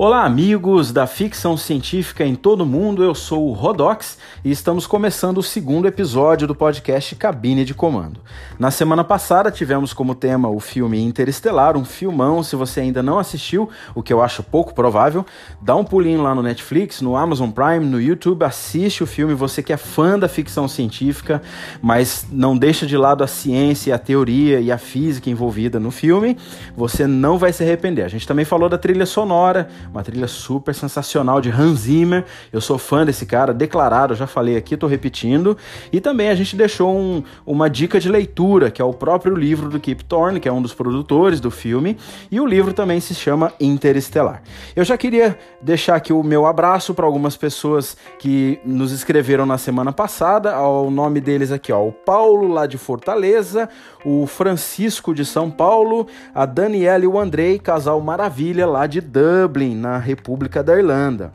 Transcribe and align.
Olá, 0.00 0.24
amigos 0.24 0.92
da 0.92 1.08
ficção 1.08 1.56
científica 1.56 2.24
em 2.24 2.36
todo 2.36 2.64
mundo. 2.64 3.02
Eu 3.02 3.16
sou 3.16 3.48
o 3.48 3.52
Rodox 3.52 4.16
e 4.44 4.50
estamos 4.52 4.86
começando 4.86 5.38
o 5.38 5.42
segundo 5.42 5.88
episódio 5.88 6.46
do 6.46 6.54
podcast 6.54 7.16
Cabine 7.16 7.64
de 7.64 7.74
Comando. 7.74 8.20
Na 8.60 8.70
semana 8.70 9.02
passada 9.02 9.50
tivemos 9.50 9.92
como 9.92 10.14
tema 10.14 10.48
o 10.48 10.60
filme 10.60 11.02
Interestelar, 11.02 11.76
um 11.76 11.84
filmão. 11.84 12.44
Se 12.44 12.54
você 12.54 12.78
ainda 12.78 13.02
não 13.02 13.18
assistiu, 13.18 13.70
o 13.92 14.00
que 14.00 14.12
eu 14.12 14.22
acho 14.22 14.40
pouco 14.40 14.72
provável, 14.72 15.26
dá 15.60 15.74
um 15.74 15.82
pulinho 15.82 16.22
lá 16.22 16.32
no 16.32 16.44
Netflix, 16.44 17.00
no 17.00 17.16
Amazon 17.16 17.50
Prime, 17.50 17.84
no 17.84 18.00
YouTube, 18.00 18.44
assiste 18.44 19.02
o 19.02 19.06
filme. 19.06 19.34
Você 19.34 19.64
que 19.64 19.72
é 19.72 19.76
fã 19.76 20.16
da 20.16 20.28
ficção 20.28 20.68
científica, 20.68 21.42
mas 21.82 22.24
não 22.30 22.56
deixa 22.56 22.86
de 22.86 22.96
lado 22.96 23.24
a 23.24 23.26
ciência, 23.26 23.96
a 23.96 23.98
teoria 23.98 24.60
e 24.60 24.70
a 24.70 24.78
física 24.78 25.28
envolvida 25.28 25.80
no 25.80 25.90
filme, 25.90 26.36
você 26.76 27.04
não 27.04 27.36
vai 27.36 27.52
se 27.52 27.64
arrepender. 27.64 28.04
A 28.04 28.08
gente 28.08 28.28
também 28.28 28.44
falou 28.44 28.68
da 28.68 28.78
trilha 28.78 29.04
sonora 29.04 29.68
uma 29.90 30.02
trilha 30.02 30.28
super 30.28 30.74
sensacional 30.74 31.40
de 31.40 31.50
Hans 31.50 31.80
Zimmer. 31.80 32.24
Eu 32.52 32.60
sou 32.60 32.78
fã 32.78 33.04
desse 33.04 33.26
cara, 33.26 33.52
declarado, 33.52 34.14
já 34.14 34.26
falei 34.26 34.56
aqui, 34.56 34.76
tô 34.76 34.86
repetindo. 34.86 35.56
E 35.92 36.00
também 36.00 36.28
a 36.28 36.34
gente 36.34 36.56
deixou 36.56 36.96
um, 36.96 37.22
uma 37.46 37.68
dica 37.68 37.98
de 38.00 38.08
leitura, 38.08 38.70
que 38.70 38.80
é 38.80 38.84
o 38.84 38.92
próprio 38.92 39.34
livro 39.34 39.68
do 39.68 39.80
Kip 39.80 40.04
Thorne, 40.04 40.40
que 40.40 40.48
é 40.48 40.52
um 40.52 40.62
dos 40.62 40.74
produtores 40.74 41.40
do 41.40 41.50
filme, 41.50 41.96
e 42.30 42.40
o 42.40 42.46
livro 42.46 42.72
também 42.72 43.00
se 43.00 43.14
chama 43.14 43.52
Interestelar. 43.60 44.42
Eu 44.74 44.84
já 44.84 44.96
queria 44.96 45.38
deixar 45.60 45.96
aqui 45.96 46.12
o 46.12 46.22
meu 46.22 46.46
abraço 46.46 46.94
para 46.94 47.06
algumas 47.06 47.36
pessoas 47.36 47.96
que 48.18 48.60
nos 48.64 48.92
escreveram 48.92 49.46
na 49.46 49.58
semana 49.58 49.92
passada, 49.92 50.54
ao 50.54 50.90
nome 50.90 51.20
deles 51.20 51.50
aqui, 51.52 51.72
ó, 51.72 51.86
o 51.86 51.92
Paulo 51.92 52.48
lá 52.48 52.66
de 52.66 52.78
Fortaleza, 52.78 53.68
o 54.04 54.26
Francisco 54.26 55.14
de 55.14 55.24
São 55.24 55.50
Paulo, 55.50 56.06
a 56.34 56.46
Daniela 56.46 57.04
e 57.04 57.06
o 57.06 57.18
Andrei, 57.18 57.58
casal 57.58 58.00
maravilha 58.00 58.66
lá 58.66 58.86
de 58.86 59.00
Dublin, 59.00 59.74
na 59.78 59.96
República 59.96 60.62
da 60.62 60.76
Irlanda. 60.76 61.32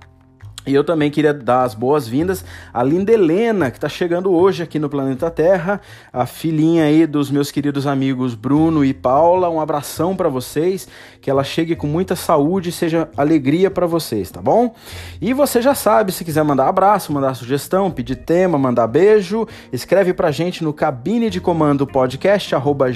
E 0.66 0.74
eu 0.74 0.84
também 0.84 1.12
queria 1.12 1.34
dar 1.34 1.64
as 1.64 1.76
boas-vindas 1.76 2.46
à 2.74 2.82
linda 2.82 3.12
Helena, 3.12 3.70
que 3.70 3.78
está 3.78 3.90
chegando 3.90 4.32
hoje 4.32 4.64
aqui 4.64 4.80
no 4.80 4.90
Planeta 4.90 5.30
Terra, 5.30 5.82
a 6.12 6.26
filhinha 6.26 6.86
aí 6.86 7.06
dos 7.06 7.30
meus 7.30 7.52
queridos 7.52 7.86
amigos 7.86 8.34
Bruno 8.34 8.86
e 8.86 8.94
Paula. 8.94 9.50
Um 9.50 9.60
abração 9.60 10.16
para 10.16 10.30
vocês, 10.30 10.88
que 11.20 11.30
ela 11.30 11.44
chegue 11.44 11.76
com 11.76 11.86
muita 11.86 12.16
saúde 12.16 12.70
e 12.70 12.72
seja 12.72 13.10
alegria 13.18 13.70
para 13.70 13.86
vocês, 13.86 14.32
tá 14.32 14.42
bom? 14.42 14.74
E 15.22 15.34
você 15.34 15.62
já 15.62 15.76
sabe, 15.76 16.14
se 16.14 16.24
quiser 16.24 16.44
mandar 16.44 16.70
abraço, 16.70 17.12
mandar 17.12 17.34
sugestão, 17.34 17.92
pedir 17.92 18.16
tema, 18.16 18.58
mandar 18.58 18.88
beijo, 18.88 19.46
escreve 19.72 20.14
pra 20.14 20.32
gente 20.32 20.64
no 20.64 20.72
cabine 20.72 21.30
de 21.30 21.42
comando 21.42 21.86
podcast 21.86 22.56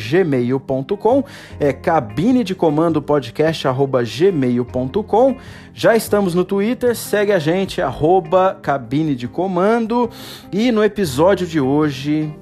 gmail.com, 0.09 1.23
é 1.59 1.73
cabine 1.73 2.45
de 2.45 2.55
comando 2.55 3.01
podcast 3.01 3.67
gmail.com. 3.67 5.35
Já 5.79 5.95
estamos 5.95 6.33
no 6.33 6.43
Twitter, 6.43 6.95
segue 6.95 7.31
a 7.31 7.37
gente, 7.37 7.83
arroba 7.83 8.57
cabine 8.63 9.13
de 9.13 9.27
comando. 9.27 10.09
E 10.51 10.71
no 10.71 10.83
episódio 10.83 11.45
de 11.45 11.61
hoje, 11.61 12.33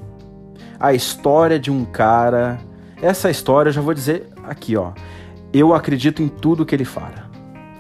a 0.80 0.94
história 0.94 1.60
de 1.60 1.70
um 1.70 1.84
cara. 1.84 2.58
Essa 3.02 3.30
história 3.30 3.68
eu 3.68 3.74
já 3.74 3.82
vou 3.82 3.94
dizer 3.94 4.30
aqui, 4.46 4.78
ó. 4.78 4.94
Eu 5.52 5.74
acredito 5.74 6.24
em 6.24 6.30
tudo 6.30 6.66
que 6.66 6.74
ele 6.74 6.86
fala. 6.86 7.30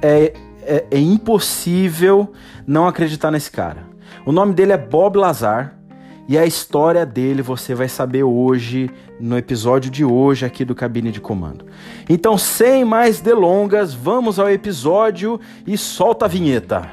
É, 0.01 0.33
é, 0.61 0.87
é 0.91 0.99
impossível 0.99 2.33
não 2.67 2.85
acreditar 2.85 3.31
nesse 3.31 3.49
cara. 3.49 3.83
O 4.25 4.33
nome 4.33 4.53
dele 4.53 4.73
é 4.73 4.77
Bob 4.77 5.17
Lazar. 5.17 5.79
E 6.27 6.39
a 6.39 6.45
história 6.45 7.05
dele 7.05 7.43
você 7.43 7.75
vai 7.75 7.87
saber 7.87 8.23
hoje, 8.23 8.89
no 9.19 9.37
episódio 9.37 9.91
de 9.91 10.03
hoje 10.03 10.43
aqui 10.43 10.65
do 10.65 10.73
Cabine 10.73 11.11
de 11.11 11.21
Comando. 11.21 11.65
Então, 12.09 12.35
sem 12.35 12.83
mais 12.83 13.21
delongas, 13.21 13.93
vamos 13.93 14.39
ao 14.39 14.49
episódio 14.49 15.39
e 15.67 15.77
solta 15.77 16.25
a 16.25 16.27
vinheta. 16.27 16.89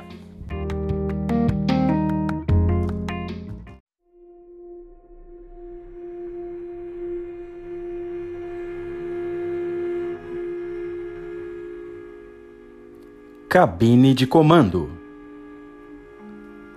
Cabine 13.48 14.12
de 14.12 14.27
Comando. 14.27 14.90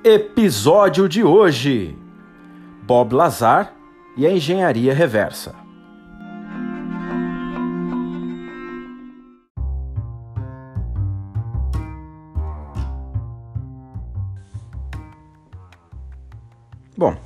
Episódio 0.04 1.10
de 1.10 1.24
hoje. 1.24 1.98
Bob 2.86 3.14
Lazar 3.14 3.74
e 4.16 4.28
a 4.28 4.32
engenharia 4.32 4.94
reversa. 4.94 5.56
Bom, 16.96 17.18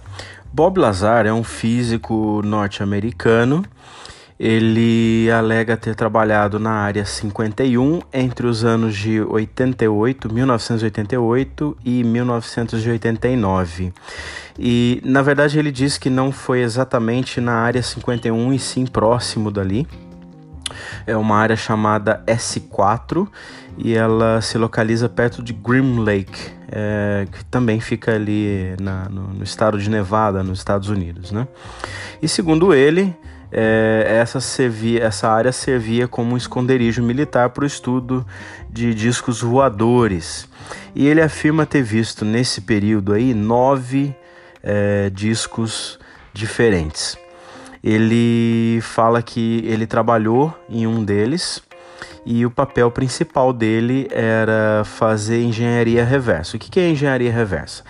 Bob 0.53 0.79
Lazar 0.79 1.25
é 1.25 1.33
um 1.33 1.43
físico 1.43 2.41
norte-americano 2.43 3.65
ele 4.39 5.29
alega 5.29 5.75
ter 5.75 5.93
trabalhado 5.93 6.57
na 6.57 6.71
área 6.71 7.03
51 7.03 7.99
entre 8.13 8.47
os 8.47 8.63
anos 8.63 8.95
de 8.95 9.19
88, 9.19 10.33
1988 10.33 11.77
e 11.83 12.01
1989. 12.05 13.91
E 14.57 15.01
na 15.03 15.21
verdade 15.21 15.59
ele 15.59 15.71
diz 15.71 15.97
que 15.97 16.09
não 16.09 16.31
foi 16.31 16.61
exatamente 16.61 17.39
na 17.39 17.53
área 17.53 17.81
51 17.81 18.53
e 18.53 18.59
sim 18.59 18.85
próximo 18.85 19.51
dali. 19.51 19.87
É 21.05 21.15
uma 21.17 21.37
área 21.37 21.55
chamada 21.55 22.23
S4 22.27 23.27
e 23.77 23.95
ela 23.95 24.41
se 24.41 24.57
localiza 24.57 25.07
perto 25.07 25.41
de 25.41 25.53
Grim 25.53 25.99
Lake, 25.99 26.51
é, 26.71 27.27
que 27.31 27.45
também 27.45 27.79
fica 27.79 28.13
ali 28.13 28.75
na, 28.79 29.07
no, 29.09 29.33
no 29.33 29.43
estado 29.43 29.79
de 29.79 29.89
Nevada, 29.89 30.43
nos 30.43 30.59
Estados 30.59 30.89
Unidos. 30.89 31.31
Né? 31.31 31.47
E 32.21 32.27
segundo 32.27 32.73
ele, 32.73 33.15
é, 33.51 34.17
essa, 34.21 34.39
servia, 34.39 35.03
essa 35.03 35.29
área 35.29 35.51
servia 35.51 36.07
como 36.07 36.33
um 36.33 36.37
esconderijo 36.37 37.01
militar 37.01 37.49
para 37.49 37.63
o 37.63 37.67
estudo 37.67 38.25
de 38.69 38.93
discos 38.93 39.41
voadores. 39.41 40.47
E 40.93 41.07
ele 41.07 41.21
afirma 41.21 41.65
ter 41.65 41.81
visto 41.81 42.25
nesse 42.25 42.61
período 42.61 43.13
aí 43.13 43.33
nove 43.33 44.15
é, 44.63 45.09
discos 45.09 45.99
diferentes. 46.33 47.17
Ele 47.83 48.79
fala 48.81 49.21
que 49.21 49.63
ele 49.65 49.87
trabalhou 49.87 50.53
em 50.69 50.85
um 50.85 51.03
deles 51.03 51.63
e 52.25 52.45
o 52.45 52.51
papel 52.51 52.91
principal 52.91 53.53
dele 53.53 54.07
era 54.11 54.83
fazer 54.85 55.41
engenharia 55.41 56.03
reversa. 56.03 56.57
O 56.57 56.59
que 56.59 56.79
é 56.79 56.89
engenharia 56.89 57.31
reversa? 57.31 57.83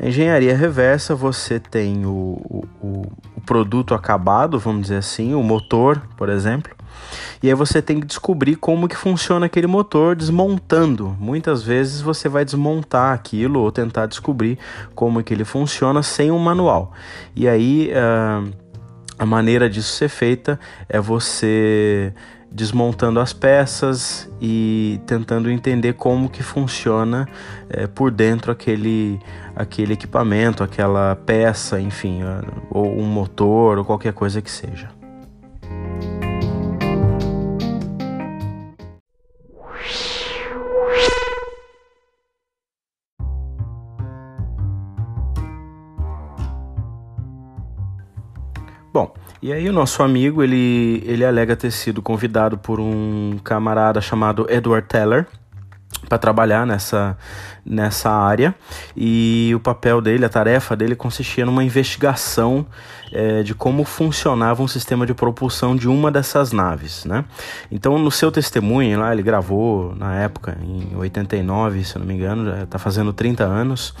A 0.00 0.06
engenharia 0.06 0.56
reversa, 0.56 1.14
você 1.14 1.58
tem 1.58 2.06
o, 2.06 2.40
o, 2.48 2.64
o, 2.80 3.40
produto 3.44 3.94
acabado, 3.94 4.58
vamos 4.58 4.82
dizer 4.82 4.98
assim, 4.98 5.34
o 5.34 5.42
motor, 5.42 6.00
por 6.16 6.28
exemplo, 6.28 6.72
e 7.42 7.48
aí 7.48 7.54
você 7.54 7.80
tem 7.80 8.00
que 8.00 8.06
descobrir 8.06 8.56
como 8.56 8.88
que 8.88 8.96
funciona 8.96 9.46
aquele 9.46 9.66
motor 9.66 10.16
desmontando. 10.16 11.16
Muitas 11.18 11.62
vezes 11.62 12.00
você 12.00 12.28
vai 12.28 12.44
desmontar 12.44 13.12
aquilo 13.12 13.60
ou 13.60 13.72
tentar 13.72 14.06
descobrir 14.06 14.58
como 14.94 15.22
que 15.22 15.32
ele 15.32 15.44
funciona 15.44 16.02
sem 16.02 16.30
um 16.30 16.38
manual. 16.38 16.92
E 17.34 17.48
aí 17.48 17.90
uh, 17.92 18.52
a 19.18 19.26
maneira 19.26 19.68
disso 19.68 19.92
ser 19.92 20.08
feita 20.08 20.58
é 20.88 21.00
você 21.00 22.12
desmontando 22.50 23.20
as 23.20 23.32
peças 23.32 24.30
e 24.40 25.00
tentando 25.06 25.50
entender 25.50 25.94
como 25.94 26.30
que 26.30 26.42
funciona 26.42 27.28
é, 27.68 27.86
por 27.86 28.10
dentro 28.10 28.50
aquele, 28.50 29.20
aquele 29.54 29.92
equipamento, 29.92 30.64
aquela 30.64 31.14
peça, 31.14 31.78
enfim, 31.80 32.20
ou 32.70 32.98
um 32.98 33.04
motor 33.04 33.78
ou 33.78 33.84
qualquer 33.84 34.12
coisa 34.12 34.40
que 34.40 34.50
seja. 34.50 34.97
E 49.40 49.52
aí 49.52 49.68
o 49.68 49.72
nosso 49.72 50.02
amigo, 50.02 50.42
ele, 50.42 51.02
ele 51.06 51.24
alega 51.24 51.54
ter 51.54 51.70
sido 51.70 52.02
convidado 52.02 52.58
por 52.58 52.80
um 52.80 53.38
camarada 53.44 54.00
chamado 54.00 54.46
Edward 54.50 54.86
Teller 54.88 55.26
para 56.08 56.18
trabalhar 56.18 56.66
nessa, 56.66 57.16
nessa 57.64 58.10
área 58.10 58.54
e 58.96 59.52
o 59.54 59.60
papel 59.60 60.00
dele, 60.00 60.24
a 60.24 60.28
tarefa 60.28 60.74
dele 60.74 60.96
consistia 60.96 61.44
numa 61.44 61.62
investigação 61.62 62.66
é, 63.12 63.42
de 63.42 63.54
como 63.54 63.84
funcionava 63.84 64.62
um 64.62 64.68
sistema 64.68 65.06
de 65.06 65.14
propulsão 65.14 65.76
de 65.76 65.88
uma 65.88 66.10
dessas 66.10 66.52
naves, 66.52 67.04
né? 67.04 67.24
Então 67.70 67.98
no 67.98 68.10
seu 68.10 68.30
testemunho 68.30 68.98
lá, 69.00 69.12
ele 69.12 69.22
gravou 69.22 69.94
na 69.94 70.14
época, 70.16 70.58
em 70.62 70.96
89, 70.96 71.84
se 71.84 71.98
não 71.98 72.06
me 72.06 72.14
engano, 72.14 72.50
já 72.50 72.62
está 72.64 72.78
fazendo 72.78 73.12
30 73.12 73.44
anos, 73.44 73.94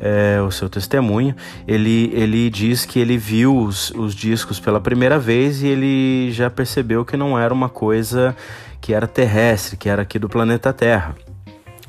é, 0.00 0.40
o 0.40 0.50
seu 0.50 0.68
testemunho, 0.68 1.34
ele, 1.66 2.10
ele 2.14 2.50
diz 2.50 2.84
que 2.84 2.98
ele 2.98 3.16
viu 3.16 3.56
os, 3.56 3.90
os 3.90 4.14
discos 4.14 4.60
pela 4.60 4.80
primeira 4.80 5.18
vez 5.18 5.62
e 5.62 5.66
ele 5.66 6.32
já 6.32 6.50
percebeu 6.50 7.04
que 7.04 7.16
não 7.16 7.38
era 7.38 7.52
uma 7.52 7.68
coisa 7.68 8.36
que 8.80 8.92
era 8.92 9.06
terrestre, 9.06 9.76
que 9.76 9.88
era 9.88 10.02
aqui 10.02 10.18
do 10.18 10.28
planeta 10.28 10.72
Terra. 10.72 11.14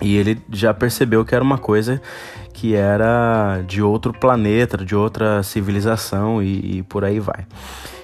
E 0.02 0.18
ele 0.18 0.42
já 0.52 0.74
percebeu 0.74 1.24
que 1.24 1.34
era 1.34 1.44
uma 1.44 1.58
coisa 1.58 2.02
que 2.54 2.76
era 2.76 3.62
de 3.68 3.82
outro 3.82 4.14
planeta, 4.14 4.78
de 4.78 4.96
outra 4.96 5.44
civilização 5.44 6.42
e, 6.42 6.78
e 6.78 6.84
por 6.84 7.04
aí 7.04 7.20
vai. 7.20 7.46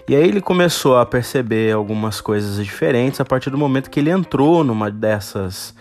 E 0.09 0.15
aí 0.15 0.27
ele 0.27 0.41
começou 0.41 0.97
a 0.97 1.05
perceber 1.05 1.73
algumas 1.73 2.19
coisas 2.19 2.63
diferentes 2.63 3.21
a 3.21 3.25
partir 3.25 3.49
do 3.49 3.57
momento 3.57 3.89
que 3.89 3.99
ele 3.99 4.09
entrou 4.09 4.63
numa 4.63 4.91
dessas 4.91 5.73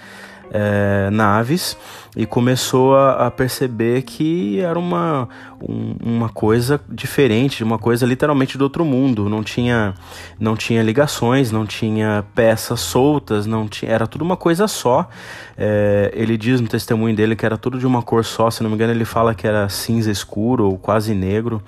é, 0.50 1.08
naves 1.10 1.76
e 2.16 2.26
começou 2.26 2.96
a, 2.96 3.26
a, 3.26 3.30
perceber 3.30 4.02
que 4.02 4.58
era 4.60 4.76
uma, 4.76 5.28
um, 5.62 5.94
uma 6.02 6.28
coisa 6.28 6.80
diferente, 6.88 7.62
uma 7.62 7.78
coisa 7.78 8.04
literalmente 8.04 8.58
do 8.58 8.62
outro 8.62 8.84
mundo. 8.84 9.28
Não 9.28 9.44
tinha, 9.44 9.94
não 10.38 10.56
tinha 10.56 10.82
ligações, 10.82 11.52
não 11.52 11.64
tinha 11.64 12.24
peças 12.34 12.80
soltas, 12.80 13.46
não 13.46 13.68
tinha, 13.68 13.92
era 13.92 14.06
tudo 14.08 14.22
uma 14.22 14.36
coisa 14.36 14.66
só. 14.66 15.08
É, 15.56 16.10
ele 16.12 16.36
diz 16.36 16.60
no 16.60 16.66
testemunho 16.66 17.14
dele 17.14 17.36
que 17.36 17.46
era 17.46 17.56
tudo 17.56 17.78
de 17.78 17.86
uma 17.86 18.02
cor 18.02 18.24
só, 18.24 18.50
se 18.50 18.62
não 18.62 18.70
me 18.70 18.74
engano, 18.74 18.92
ele 18.92 19.04
fala 19.04 19.34
que 19.34 19.46
era 19.46 19.68
cinza 19.68 20.10
escuro 20.10 20.66
ou 20.66 20.76
quase 20.76 21.14
negro. 21.14 21.62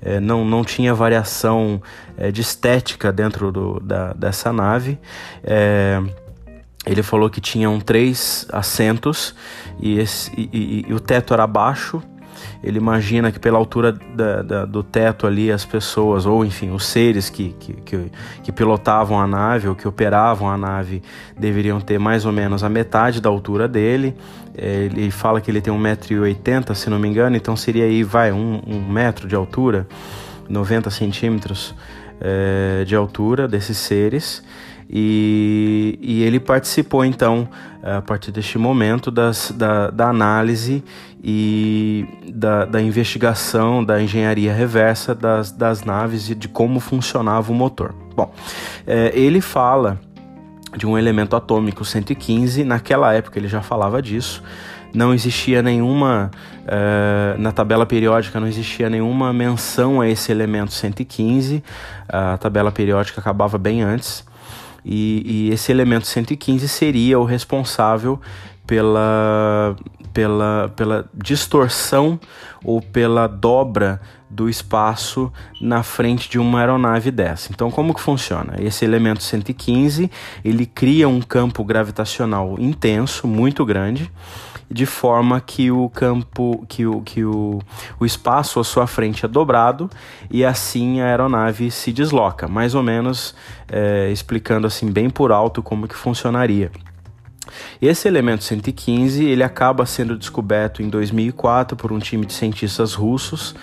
É, 0.00 0.18
não, 0.18 0.42
não 0.42 0.64
tinha 0.64 0.94
variação 0.94 1.82
é, 2.16 2.30
de 2.30 2.40
estética 2.40 3.12
dentro 3.12 3.52
do, 3.52 3.78
da, 3.80 4.14
dessa 4.14 4.52
nave. 4.52 4.98
É, 5.44 6.02
ele 6.84 7.02
falou 7.02 7.30
que 7.30 7.40
tinham 7.40 7.78
três 7.78 8.46
assentos 8.50 9.34
e, 9.80 9.98
esse, 9.98 10.30
e, 10.36 10.48
e, 10.52 10.86
e 10.88 10.94
o 10.94 10.98
teto 10.98 11.32
era 11.32 11.46
baixo. 11.46 12.02
Ele 12.62 12.78
imagina 12.78 13.30
que 13.30 13.38
pela 13.38 13.58
altura 13.58 13.92
da, 13.92 14.42
da, 14.42 14.64
do 14.64 14.82
teto 14.82 15.26
ali 15.26 15.50
as 15.50 15.64
pessoas, 15.64 16.26
ou 16.26 16.44
enfim, 16.44 16.70
os 16.70 16.84
seres 16.84 17.28
que, 17.28 17.54
que, 17.58 17.72
que, 17.74 18.10
que, 18.42 18.52
pilotavam 18.52 19.20
a 19.20 19.26
nave 19.26 19.68
ou 19.68 19.74
que 19.74 19.86
operavam 19.86 20.48
a 20.48 20.56
nave 20.56 21.02
deveriam 21.38 21.80
ter 21.80 21.98
mais 21.98 22.24
ou 22.24 22.32
menos 22.32 22.64
a 22.64 22.68
metade 22.68 23.20
da 23.20 23.28
altura 23.28 23.68
dele. 23.68 24.16
É, 24.56 24.84
ele 24.84 25.10
fala 25.10 25.40
que 25.40 25.50
ele 25.50 25.60
tem 25.60 25.72
1,80m, 25.72 26.74
se 26.74 26.90
não 26.90 26.98
me 26.98 27.08
engano, 27.08 27.36
então 27.36 27.56
seria 27.56 27.84
aí, 27.84 28.02
vai, 28.02 28.32
um, 28.32 28.60
um 28.66 28.80
metro 28.80 29.26
de 29.26 29.34
altura, 29.34 29.86
90 30.48 30.90
centímetros 30.90 31.74
é, 32.20 32.84
de 32.84 32.94
altura 32.94 33.48
desses 33.48 33.78
seres. 33.78 34.42
E, 34.92 35.98
e 36.02 36.22
ele 36.22 36.38
participou 36.38 37.02
então, 37.02 37.48
a 37.82 38.02
partir 38.02 38.30
deste 38.30 38.58
momento, 38.58 39.10
das, 39.10 39.50
da, 39.56 39.90
da 39.90 40.08
análise 40.10 40.84
e 41.24 42.06
da, 42.28 42.66
da, 42.66 42.82
investigação 42.82 43.82
da 43.82 44.02
engenharia 44.02 44.52
reversa 44.52 45.14
das, 45.14 45.50
das 45.50 45.82
naves 45.82 46.28
e 46.28 46.34
de 46.34 46.46
como 46.46 46.78
funcionava 46.78 47.50
o 47.50 47.54
motor. 47.54 47.94
Bom, 48.14 48.34
é, 48.86 49.10
ele 49.14 49.40
fala 49.40 49.98
de 50.76 50.86
um 50.86 50.98
elemento 50.98 51.36
atômico 51.36 51.84
115, 51.84 52.62
naquela 52.64 53.14
época 53.14 53.38
ele 53.38 53.48
já 53.48 53.62
falava 53.62 54.02
disso, 54.02 54.42
não 54.94 55.14
existia 55.14 55.62
nenhuma, 55.62 56.30
uh, 56.64 57.40
na 57.40 57.50
tabela 57.50 57.86
periódica 57.86 58.38
não 58.38 58.46
existia 58.46 58.90
nenhuma 58.90 59.32
menção 59.32 60.00
a 60.00 60.08
esse 60.08 60.30
elemento 60.30 60.72
115, 60.72 61.62
a 62.08 62.36
tabela 62.36 62.70
periódica 62.70 63.20
acabava 63.20 63.56
bem 63.56 63.82
antes, 63.82 64.24
e, 64.84 65.22
e 65.24 65.50
esse 65.52 65.70
elemento 65.70 66.06
115 66.06 66.68
seria 66.68 67.18
o 67.18 67.24
responsável 67.24 68.20
pela, 68.66 69.76
pela, 70.12 70.72
pela 70.76 71.10
distorção 71.14 72.18
ou 72.64 72.80
pela 72.80 73.26
dobra 73.26 74.00
do 74.30 74.48
espaço 74.48 75.30
na 75.60 75.82
frente 75.82 76.28
de 76.30 76.38
uma 76.38 76.60
aeronave 76.60 77.10
dessa. 77.10 77.50
Então, 77.52 77.70
como 77.70 77.94
que 77.94 78.00
funciona? 78.00 78.54
Esse 78.58 78.84
elemento 78.84 79.22
115, 79.22 80.10
ele 80.42 80.64
cria 80.64 81.08
um 81.08 81.20
campo 81.20 81.62
gravitacional 81.62 82.56
intenso, 82.58 83.26
muito 83.26 83.64
grande, 83.64 84.10
de 84.72 84.86
forma 84.86 85.40
que 85.40 85.70
o 85.70 85.88
campo, 85.88 86.64
que 86.68 86.86
o, 86.86 87.00
que 87.02 87.24
o, 87.24 87.60
o 88.00 88.06
espaço 88.06 88.58
à 88.58 88.64
sua 88.64 88.86
frente 88.86 89.24
é 89.24 89.28
dobrado 89.28 89.90
e 90.30 90.44
assim 90.44 91.00
a 91.00 91.06
aeronave 91.06 91.70
se 91.70 91.92
desloca, 91.92 92.48
mais 92.48 92.74
ou 92.74 92.82
menos 92.82 93.34
é, 93.70 94.10
explicando 94.10 94.66
assim 94.66 94.90
bem 94.90 95.10
por 95.10 95.30
alto 95.30 95.62
como 95.62 95.86
que 95.86 95.94
funcionaria. 95.94 96.70
Esse 97.80 98.08
elemento 98.08 98.44
115 98.44 99.24
ele 99.24 99.42
acaba 99.42 99.84
sendo 99.86 100.16
descoberto 100.16 100.82
em 100.82 100.88
2004 100.88 101.76
por 101.76 101.92
um 101.92 101.98
time 101.98 102.26
de 102.26 102.32
cientistas 102.32 102.94
russos. 102.94 103.54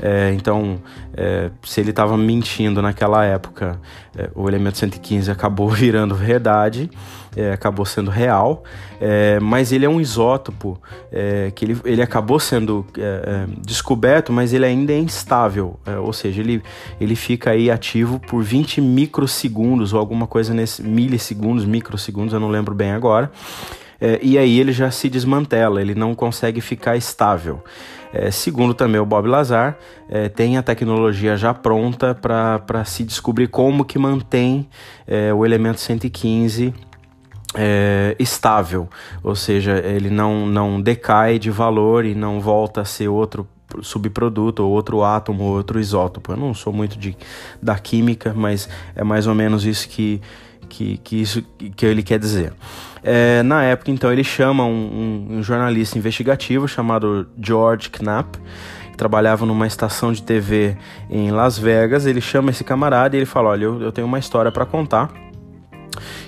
É, 0.00 0.32
então, 0.32 0.80
é, 1.16 1.50
se 1.62 1.80
ele 1.80 1.90
estava 1.90 2.16
mentindo 2.16 2.80
naquela 2.80 3.24
época, 3.24 3.80
é, 4.16 4.30
o 4.34 4.48
elemento 4.48 4.78
115 4.78 5.30
acabou 5.30 5.68
virando 5.70 6.14
verdade, 6.14 6.88
é, 7.36 7.52
acabou 7.52 7.84
sendo 7.84 8.10
real. 8.10 8.62
É, 9.00 9.38
mas 9.40 9.70
ele 9.70 9.84
é 9.84 9.88
um 9.88 10.00
isótopo 10.00 10.80
é, 11.12 11.52
que 11.54 11.64
ele, 11.64 11.80
ele 11.84 12.02
acabou 12.02 12.40
sendo 12.40 12.84
descoberto, 13.64 14.32
mas 14.32 14.52
ele 14.52 14.64
ainda 14.64 14.92
é 14.92 14.98
instável, 14.98 15.78
ou 16.02 16.12
seja, 16.12 16.40
ele, 16.40 16.62
ele 17.00 17.14
fica 17.14 17.50
aí 17.50 17.70
ativo 17.70 18.18
por 18.18 18.42
20 18.42 18.80
microsegundos 18.80 19.92
ou 19.92 20.00
alguma 20.00 20.26
coisa 20.26 20.52
nesse 20.52 20.82
milissegundos, 20.82 21.64
microsegundos, 21.64 22.34
eu 22.34 22.40
não 22.40 22.48
lembro 22.48 22.74
bem 22.74 22.90
agora 22.90 23.30
é, 24.00 24.18
e 24.22 24.38
aí 24.38 24.58
ele 24.58 24.72
já 24.72 24.90
se 24.90 25.08
desmantela, 25.08 25.80
ele 25.80 25.94
não 25.94 26.14
consegue 26.14 26.60
ficar 26.60 26.96
estável. 26.96 27.62
É, 28.12 28.30
segundo 28.30 28.72
também 28.72 29.00
o 29.00 29.04
Bob 29.04 29.28
Lazar, 29.28 29.76
é, 30.08 30.28
tem 30.28 30.56
a 30.56 30.62
tecnologia 30.62 31.36
já 31.36 31.52
pronta 31.52 32.14
para 32.14 32.84
se 32.84 33.04
descobrir 33.04 33.48
como 33.48 33.84
que 33.84 33.98
mantém 33.98 34.68
é, 35.06 35.32
o 35.34 35.44
elemento 35.44 35.80
115 35.80 36.72
é, 37.54 38.16
estável, 38.18 38.88
ou 39.22 39.34
seja, 39.34 39.78
ele 39.78 40.10
não, 40.10 40.46
não 40.46 40.80
decai 40.80 41.38
de 41.38 41.50
valor 41.50 42.04
e 42.04 42.14
não 42.14 42.40
volta 42.40 42.82
a 42.82 42.84
ser 42.84 43.08
outro 43.08 43.46
subproduto 43.82 44.64
ou 44.64 44.70
outro 44.70 45.02
átomo 45.02 45.44
ou 45.44 45.56
outro 45.56 45.78
isótopo. 45.78 46.32
Eu 46.32 46.36
não 46.36 46.54
sou 46.54 46.72
muito 46.72 46.98
de, 46.98 47.16
da 47.62 47.78
química, 47.78 48.32
mas 48.34 48.68
é 48.94 49.04
mais 49.04 49.26
ou 49.26 49.34
menos 49.34 49.66
isso 49.66 49.88
que, 49.88 50.20
que, 50.68 50.96
que, 50.98 51.20
isso, 51.20 51.42
que 51.76 51.84
ele 51.84 52.02
quer 52.02 52.18
dizer. 52.18 52.52
É, 53.02 53.42
na 53.42 53.62
época, 53.64 53.90
então, 53.90 54.12
ele 54.12 54.24
chama 54.24 54.64
um, 54.64 55.38
um, 55.38 55.42
jornalista 55.42 55.98
investigativo 55.98 56.66
chamado 56.66 57.28
George 57.40 57.90
Knapp, 57.90 58.38
que 58.90 58.96
trabalhava 58.96 59.46
numa 59.46 59.66
estação 59.66 60.12
de 60.12 60.22
TV 60.22 60.76
em 61.10 61.30
Las 61.30 61.58
Vegas. 61.58 62.06
Ele 62.06 62.20
chama 62.20 62.50
esse 62.50 62.64
camarada 62.64 63.16
e 63.16 63.18
ele 63.18 63.26
fala: 63.26 63.50
Olha, 63.50 63.64
eu, 63.64 63.82
eu 63.82 63.92
tenho 63.92 64.06
uma 64.06 64.18
história 64.18 64.50
para 64.50 64.66
contar. 64.66 65.10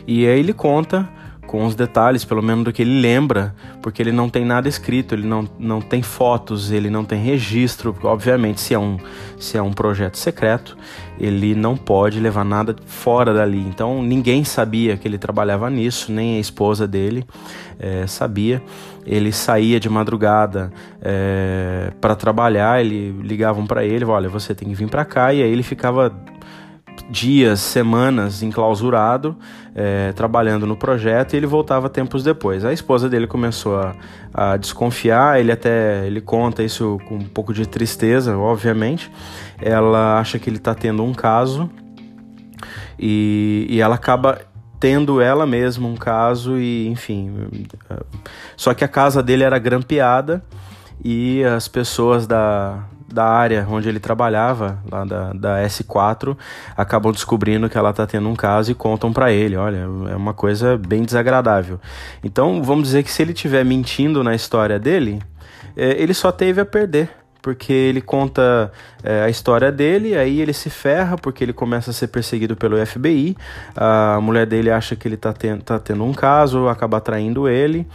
E 0.06 0.26
aí 0.26 0.38
ele 0.38 0.52
conta 0.52 1.08
com 1.50 1.66
os 1.66 1.74
detalhes, 1.74 2.24
pelo 2.24 2.40
menos 2.40 2.62
do 2.62 2.72
que 2.72 2.80
ele 2.80 3.00
lembra, 3.00 3.52
porque 3.82 4.00
ele 4.00 4.12
não 4.12 4.30
tem 4.30 4.44
nada 4.44 4.68
escrito, 4.68 5.16
ele 5.16 5.26
não, 5.26 5.48
não 5.58 5.80
tem 5.80 6.00
fotos, 6.00 6.70
ele 6.70 6.88
não 6.88 7.04
tem 7.04 7.20
registro. 7.20 7.92
Obviamente, 8.04 8.60
se 8.60 8.72
é, 8.72 8.78
um, 8.78 8.96
se 9.36 9.58
é 9.58 9.62
um 9.62 9.72
projeto 9.72 10.16
secreto, 10.16 10.78
ele 11.18 11.56
não 11.56 11.76
pode 11.76 12.20
levar 12.20 12.44
nada 12.44 12.76
fora 12.86 13.34
dali. 13.34 13.58
Então, 13.58 14.00
ninguém 14.00 14.44
sabia 14.44 14.96
que 14.96 15.08
ele 15.08 15.18
trabalhava 15.18 15.68
nisso, 15.68 16.12
nem 16.12 16.36
a 16.36 16.38
esposa 16.38 16.86
dele 16.86 17.26
é, 17.80 18.06
sabia. 18.06 18.62
Ele 19.04 19.32
saía 19.32 19.80
de 19.80 19.88
madrugada 19.88 20.72
é, 21.02 21.90
para 22.00 22.14
trabalhar, 22.14 22.80
ele 22.80 23.10
ligavam 23.22 23.66
para 23.66 23.84
ele, 23.84 24.04
olha, 24.04 24.28
você 24.28 24.54
tem 24.54 24.68
que 24.68 24.74
vir 24.76 24.88
para 24.88 25.04
cá, 25.04 25.34
e 25.34 25.42
aí 25.42 25.50
ele 25.50 25.64
ficava 25.64 26.14
dias, 27.10 27.60
semanas 27.60 28.42
enclausurado, 28.42 29.36
é, 29.74 30.12
trabalhando 30.12 30.66
no 30.66 30.76
projeto, 30.76 31.34
e 31.34 31.36
ele 31.36 31.46
voltava 31.46 31.88
tempos 31.88 32.22
depois. 32.22 32.64
A 32.64 32.72
esposa 32.72 33.08
dele 33.08 33.26
começou 33.26 33.76
a, 33.78 33.94
a, 34.32 34.56
desconfiar, 34.56 35.40
ele 35.40 35.50
até 35.50 36.06
ele 36.06 36.20
conta 36.20 36.62
isso 36.62 36.98
com 37.08 37.16
um 37.16 37.24
pouco 37.24 37.52
de 37.52 37.66
tristeza, 37.66 38.38
obviamente. 38.38 39.10
Ela 39.60 40.20
acha 40.20 40.38
que 40.38 40.48
ele 40.48 40.58
está 40.58 40.74
tendo 40.74 41.02
um 41.02 41.12
caso 41.12 41.68
e, 42.98 43.66
e 43.68 43.80
ela 43.80 43.96
acaba 43.96 44.42
tendo 44.78 45.20
ela 45.20 45.44
mesma 45.44 45.86
um 45.86 45.94
caso 45.94 46.56
e 46.56 46.88
enfim 46.88 47.66
só 48.56 48.72
que 48.72 48.82
a 48.82 48.88
casa 48.88 49.22
dele 49.22 49.44
era 49.44 49.58
grampeada 49.58 50.42
e 51.04 51.44
as 51.44 51.68
pessoas 51.68 52.26
da, 52.26 52.82
da 53.12 53.24
área 53.24 53.66
onde 53.68 53.88
ele 53.88 54.00
trabalhava, 54.00 54.78
lá 54.90 55.04
da, 55.04 55.32
da 55.32 55.62
S4, 55.64 56.36
acabam 56.76 57.12
descobrindo 57.12 57.68
que 57.68 57.76
ela 57.76 57.90
está 57.90 58.06
tendo 58.06 58.28
um 58.28 58.36
caso 58.36 58.70
e 58.70 58.74
contam 58.74 59.12
para 59.12 59.32
ele. 59.32 59.56
Olha, 59.56 59.86
é 60.10 60.16
uma 60.16 60.32
coisa 60.34 60.76
bem 60.76 61.02
desagradável. 61.02 61.80
Então, 62.22 62.62
vamos 62.62 62.84
dizer 62.84 63.02
que 63.02 63.10
se 63.10 63.22
ele 63.22 63.32
estiver 63.32 63.64
mentindo 63.64 64.22
na 64.24 64.34
história 64.34 64.78
dele, 64.78 65.20
é, 65.76 66.00
ele 66.02 66.14
só 66.14 66.32
teve 66.32 66.60
a 66.60 66.64
perder 66.64 67.19
porque 67.42 67.72
ele 67.72 68.00
conta 68.00 68.70
é, 69.02 69.22
a 69.22 69.28
história 69.28 69.72
dele, 69.72 70.16
aí 70.16 70.40
ele 70.40 70.52
se 70.52 70.68
ferra 70.70 71.16
porque 71.16 71.42
ele 71.44 71.52
começa 71.52 71.90
a 71.90 71.94
ser 71.94 72.08
perseguido 72.08 72.56
pelo 72.56 72.84
FBI. 72.84 73.36
A 73.74 74.18
mulher 74.20 74.46
dele 74.46 74.70
acha 74.70 74.94
que 74.94 75.06
ele 75.08 75.14
está 75.14 75.32
tendo, 75.32 75.62
tá 75.62 75.78
tendo 75.78 76.04
um 76.04 76.12
caso, 76.12 76.68
acaba 76.68 77.00
traindo 77.00 77.48
ele. 77.48 77.86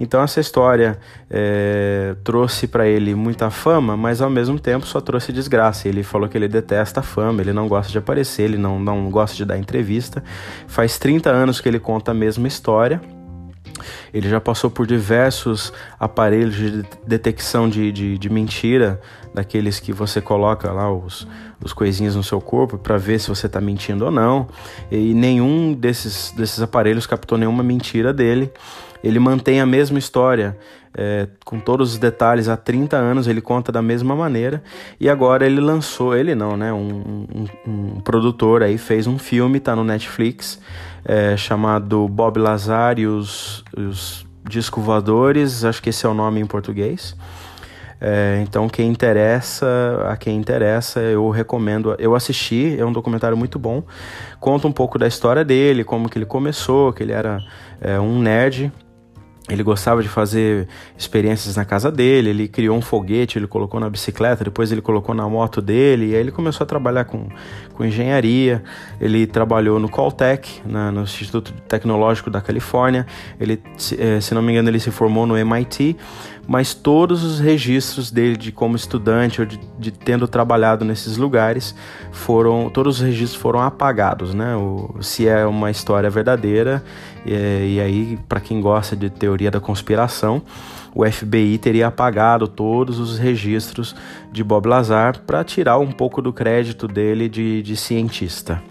Então 0.00 0.22
essa 0.22 0.40
história 0.40 0.98
é, 1.30 2.14
trouxe 2.24 2.66
para 2.66 2.86
ele 2.86 3.14
muita 3.14 3.50
fama, 3.50 3.96
mas 3.96 4.20
ao 4.20 4.30
mesmo 4.30 4.58
tempo 4.58 4.86
só 4.86 5.00
trouxe 5.00 5.32
desgraça. 5.32 5.88
Ele 5.88 6.02
falou 6.02 6.28
que 6.28 6.36
ele 6.36 6.48
detesta 6.48 7.00
a 7.00 7.02
fama, 7.02 7.40
ele 7.40 7.52
não 7.52 7.68
gosta 7.68 7.90
de 7.92 7.98
aparecer, 7.98 8.42
ele 8.42 8.58
não, 8.58 8.78
não 8.78 9.10
gosta 9.10 9.36
de 9.36 9.44
dar 9.44 9.58
entrevista. 9.58 10.22
Faz 10.66 10.98
30 10.98 11.30
anos 11.30 11.60
que 11.60 11.68
ele 11.68 11.78
conta 11.78 12.10
a 12.10 12.14
mesma 12.14 12.48
história. 12.48 13.00
Ele 14.12 14.28
já 14.28 14.40
passou 14.40 14.70
por 14.70 14.86
diversos 14.86 15.72
aparelhos 15.98 16.54
de 16.54 16.84
detecção 17.06 17.68
de, 17.68 17.90
de, 17.92 18.18
de 18.18 18.30
mentira, 18.30 19.00
daqueles 19.34 19.80
que 19.80 19.92
você 19.92 20.20
coloca 20.20 20.70
lá 20.70 20.92
os, 20.92 21.26
os 21.62 21.72
coisinhos 21.72 22.14
no 22.14 22.22
seu 22.22 22.40
corpo 22.40 22.76
para 22.76 22.98
ver 22.98 23.18
se 23.18 23.28
você 23.28 23.46
está 23.46 23.60
mentindo 23.60 24.04
ou 24.04 24.10
não. 24.10 24.46
E 24.90 25.14
nenhum 25.14 25.72
desses, 25.72 26.32
desses 26.36 26.60
aparelhos 26.60 27.06
captou 27.06 27.38
nenhuma 27.38 27.62
mentira 27.62 28.12
dele. 28.12 28.52
Ele 29.02 29.18
mantém 29.18 29.60
a 29.60 29.66
mesma 29.66 29.98
história, 29.98 30.56
é, 30.96 31.26
com 31.44 31.58
todos 31.58 31.94
os 31.94 31.98
detalhes, 31.98 32.48
há 32.48 32.56
30 32.56 32.96
anos 32.96 33.26
ele 33.26 33.40
conta 33.40 33.72
da 33.72 33.82
mesma 33.82 34.14
maneira. 34.14 34.62
E 35.00 35.08
agora 35.08 35.44
ele 35.44 35.60
lançou, 35.60 36.14
ele 36.14 36.34
não, 36.34 36.56
né? 36.56 36.72
Um, 36.72 37.26
um, 37.34 37.46
um 37.66 38.00
produtor 38.00 38.62
aí 38.62 38.78
fez 38.78 39.06
um 39.06 39.18
filme, 39.18 39.58
tá 39.58 39.74
no 39.74 39.82
Netflix, 39.82 40.60
é, 41.04 41.36
chamado 41.36 42.08
Bob 42.08 42.38
Lazar 42.38 42.98
e 42.98 43.06
os, 43.06 43.64
os 43.76 44.26
acho 45.64 45.82
que 45.82 45.90
esse 45.90 46.04
é 46.04 46.08
o 46.08 46.14
nome 46.14 46.40
em 46.40 46.46
português. 46.46 47.16
É, 48.04 48.40
então, 48.42 48.68
quem 48.68 48.88
interessa, 48.90 49.66
a 50.08 50.16
quem 50.16 50.36
interessa, 50.36 50.98
eu 50.98 51.30
recomendo. 51.30 51.94
Eu 52.00 52.16
assisti, 52.16 52.76
é 52.76 52.84
um 52.84 52.92
documentário 52.92 53.36
muito 53.36 53.60
bom. 53.60 53.84
Conta 54.40 54.66
um 54.66 54.72
pouco 54.72 54.98
da 54.98 55.06
história 55.06 55.44
dele, 55.44 55.84
como 55.84 56.08
que 56.08 56.18
ele 56.18 56.26
começou, 56.26 56.92
que 56.92 57.02
ele 57.04 57.12
era 57.12 57.38
é, 57.80 58.00
um 58.00 58.18
nerd 58.20 58.72
ele 59.48 59.62
gostava 59.62 60.02
de 60.02 60.08
fazer 60.08 60.68
experiências 60.96 61.56
na 61.56 61.64
casa 61.64 61.90
dele, 61.90 62.30
ele 62.30 62.48
criou 62.48 62.76
um 62.76 62.80
foguete, 62.80 63.38
ele 63.38 63.48
colocou 63.48 63.80
na 63.80 63.90
bicicleta, 63.90 64.44
depois 64.44 64.70
ele 64.70 64.80
colocou 64.80 65.14
na 65.14 65.28
moto 65.28 65.60
dele, 65.60 66.10
e 66.10 66.14
aí 66.14 66.20
ele 66.20 66.30
começou 66.30 66.64
a 66.64 66.66
trabalhar 66.66 67.04
com, 67.06 67.28
com 67.74 67.84
engenharia, 67.84 68.62
ele 69.00 69.26
trabalhou 69.26 69.80
no 69.80 69.88
Caltech, 69.88 70.62
na, 70.64 70.92
no 70.92 71.02
Instituto 71.02 71.52
Tecnológico 71.66 72.30
da 72.30 72.40
Califórnia, 72.40 73.04
ele, 73.40 73.60
se, 73.76 74.00
eh, 74.00 74.20
se 74.20 74.32
não 74.32 74.42
me 74.42 74.52
engano, 74.52 74.68
ele 74.68 74.78
se 74.78 74.92
formou 74.92 75.26
no 75.26 75.36
MIT, 75.36 75.96
mas 76.46 76.74
todos 76.74 77.22
os 77.22 77.38
registros 77.38 78.10
dele 78.10 78.36
de 78.36 78.50
como 78.50 78.76
estudante 78.76 79.40
ou 79.40 79.46
de, 79.46 79.60
de 79.78 79.90
tendo 79.90 80.26
trabalhado 80.26 80.84
nesses 80.84 81.16
lugares 81.16 81.74
foram, 82.10 82.68
todos 82.68 82.96
os 82.96 83.02
registros 83.02 83.40
foram 83.40 83.60
apagados, 83.60 84.34
né? 84.34 84.56
O, 84.56 84.96
se 85.00 85.28
é 85.28 85.46
uma 85.46 85.70
história 85.70 86.10
verdadeira, 86.10 86.82
e, 87.24 87.74
e 87.74 87.80
aí, 87.80 88.18
para 88.28 88.40
quem 88.40 88.60
gosta 88.60 88.96
de 88.96 89.08
teoria 89.08 89.50
da 89.50 89.60
conspiração, 89.60 90.42
o 90.94 91.10
FBI 91.10 91.58
teria 91.58 91.86
apagado 91.86 92.46
todos 92.46 92.98
os 92.98 93.18
registros 93.18 93.94
de 94.30 94.44
Bob 94.44 94.66
Lazar 94.66 95.20
para 95.20 95.42
tirar 95.44 95.78
um 95.78 95.90
pouco 95.90 96.20
do 96.20 96.32
crédito 96.32 96.86
dele 96.86 97.28
de, 97.28 97.62
de 97.62 97.76
cientista. 97.76 98.62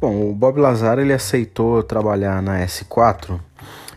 Bom, 0.00 0.30
o 0.30 0.32
Bob 0.32 0.60
Lazar 0.60 0.98
ele 0.98 1.12
aceitou 1.12 1.82
trabalhar 1.82 2.40
na 2.40 2.64
S4 2.64 3.40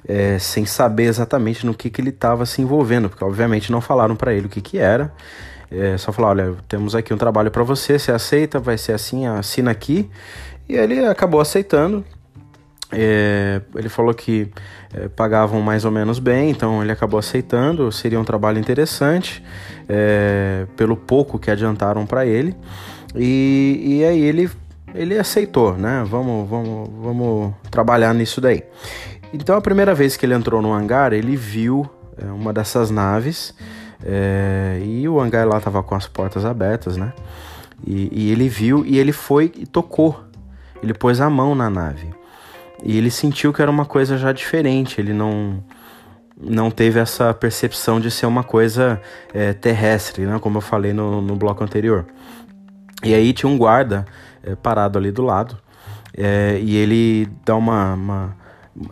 é, 0.07 0.39
sem 0.39 0.65
saber 0.65 1.03
exatamente 1.03 1.65
no 1.65 1.73
que, 1.73 1.89
que 1.89 2.01
ele 2.01 2.09
estava 2.09 2.45
se 2.45 2.61
envolvendo, 2.61 3.07
porque 3.07 3.23
obviamente 3.23 3.71
não 3.71 3.81
falaram 3.81 4.15
para 4.15 4.33
ele 4.33 4.47
o 4.47 4.49
que, 4.49 4.61
que 4.61 4.79
era. 4.79 5.13
É, 5.71 5.95
só 5.97 6.11
falaram: 6.11 6.49
olha, 6.49 6.57
temos 6.67 6.95
aqui 6.95 7.13
um 7.13 7.17
trabalho 7.17 7.51
para 7.51 7.63
você, 7.63 7.97
você 7.97 8.11
aceita, 8.11 8.59
vai 8.59 8.77
ser 8.77 8.93
assim, 8.93 9.25
assina 9.27 9.71
aqui. 9.71 10.09
E 10.67 10.75
ele 10.75 11.05
acabou 11.05 11.39
aceitando. 11.39 12.03
É, 12.91 13.61
ele 13.75 13.87
falou 13.87 14.13
que 14.13 14.51
é, 14.93 15.07
pagavam 15.07 15.61
mais 15.61 15.85
ou 15.85 15.91
menos 15.91 16.19
bem, 16.19 16.49
então 16.49 16.81
ele 16.81 16.91
acabou 16.91 17.19
aceitando. 17.19 17.89
Seria 17.91 18.19
um 18.19 18.25
trabalho 18.25 18.59
interessante, 18.59 19.41
é, 19.87 20.65
pelo 20.75 20.97
pouco 20.97 21.39
que 21.39 21.49
adiantaram 21.49 22.05
para 22.05 22.25
ele. 22.25 22.55
E, 23.15 23.81
e 23.99 24.03
aí 24.03 24.21
ele, 24.21 24.49
ele 24.93 25.17
aceitou, 25.17 25.77
né? 25.77 26.03
Vamos, 26.07 26.49
vamos, 26.49 26.89
vamos 27.01 27.53
trabalhar 27.69 28.13
nisso 28.13 28.41
daí. 28.41 28.63
Então, 29.33 29.55
a 29.55 29.61
primeira 29.61 29.93
vez 29.93 30.17
que 30.17 30.25
ele 30.25 30.33
entrou 30.33 30.61
no 30.61 30.73
hangar, 30.73 31.13
ele 31.13 31.35
viu 31.35 31.89
é, 32.17 32.25
uma 32.25 32.51
dessas 32.51 32.89
naves 32.89 33.53
é, 34.03 34.81
e 34.83 35.07
o 35.07 35.19
hangar 35.19 35.47
lá 35.47 35.57
estava 35.57 35.81
com 35.81 35.95
as 35.95 36.07
portas 36.07 36.43
abertas, 36.45 36.97
né? 36.97 37.13
E, 37.85 38.09
e, 38.11 38.31
ele 38.31 38.47
viu 38.47 38.85
e 38.85 38.99
ele 38.99 39.11
foi 39.11 39.51
e 39.55 39.65
tocou. 39.65 40.23
Ele 40.83 40.93
pôs 40.93 41.21
a 41.21 41.29
mão 41.29 41.55
na 41.55 41.69
nave 41.69 42.09
e 42.83 42.97
ele 42.97 43.11
sentiu 43.11 43.53
que 43.53 43.61
era 43.61 43.69
uma 43.69 43.85
coisa 43.85 44.17
já 44.17 44.31
diferente. 44.31 44.99
Ele 44.99 45.13
não 45.13 45.63
não 46.43 46.71
teve 46.71 46.99
essa 46.99 47.31
percepção 47.35 47.99
de 47.99 48.09
ser 48.09 48.25
uma 48.25 48.43
coisa 48.43 48.99
é, 49.31 49.53
terrestre, 49.53 50.25
né? 50.25 50.39
Como 50.39 50.57
eu 50.57 50.61
falei 50.61 50.91
no, 50.91 51.21
no 51.21 51.35
bloco 51.35 51.63
anterior. 51.63 52.05
E 53.03 53.13
aí 53.13 53.31
tinha 53.31 53.49
um 53.49 53.57
guarda 53.57 54.05
é, 54.43 54.55
parado 54.55 54.97
ali 54.97 55.11
do 55.11 55.23
lado 55.23 55.57
é, 56.17 56.59
e 56.61 56.75
ele 56.75 57.29
dá 57.45 57.55
uma, 57.55 57.93
uma 57.93 58.41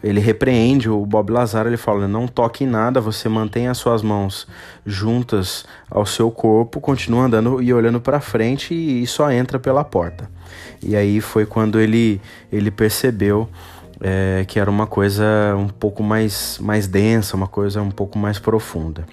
ele 0.04 0.20
repreende 0.20 0.90
o 0.90 1.06
Bob 1.06 1.32
Lazar, 1.32 1.66
ele 1.66 1.78
fala: 1.78 2.08
"Não 2.08 2.28
toque 2.28 2.64
em 2.64 2.68
nada, 2.68 3.00
você 3.00 3.30
mantém 3.30 3.68
as 3.68 3.78
suas 3.78 4.02
mãos 4.02 4.48
juntas 4.86 5.66
ao 5.90 6.06
seu 6.06 6.30
corpo, 6.30 6.82
continua 6.82 7.26
andando 7.26 7.62
e 7.62 7.74
olhando 7.74 8.00
para 8.02 8.20
frente 8.20 8.74
e, 8.74 9.06
só 9.08 9.32
entra 9.32 9.60
pela 9.60 9.84
porta". 9.84 10.30
E 10.82 10.96
aí 10.96 11.22
foi 11.22 11.46
quando 11.46 11.80
ele 11.80 12.22
ele 12.52 12.72
percebeu 12.72 13.50
é, 14.02 14.46
que 14.48 14.60
era 14.60 14.70
uma 14.70 14.88
coisa 14.88 15.26
um 15.58 15.68
pouco 15.68 16.04
mais 16.04 16.60
mais 16.60 16.88
densa, 16.88 17.36
uma 17.36 17.48
coisa 17.48 17.82
um 17.82 17.92
pouco 17.92 18.18
mais 18.18 18.38
profunda. 18.38 19.06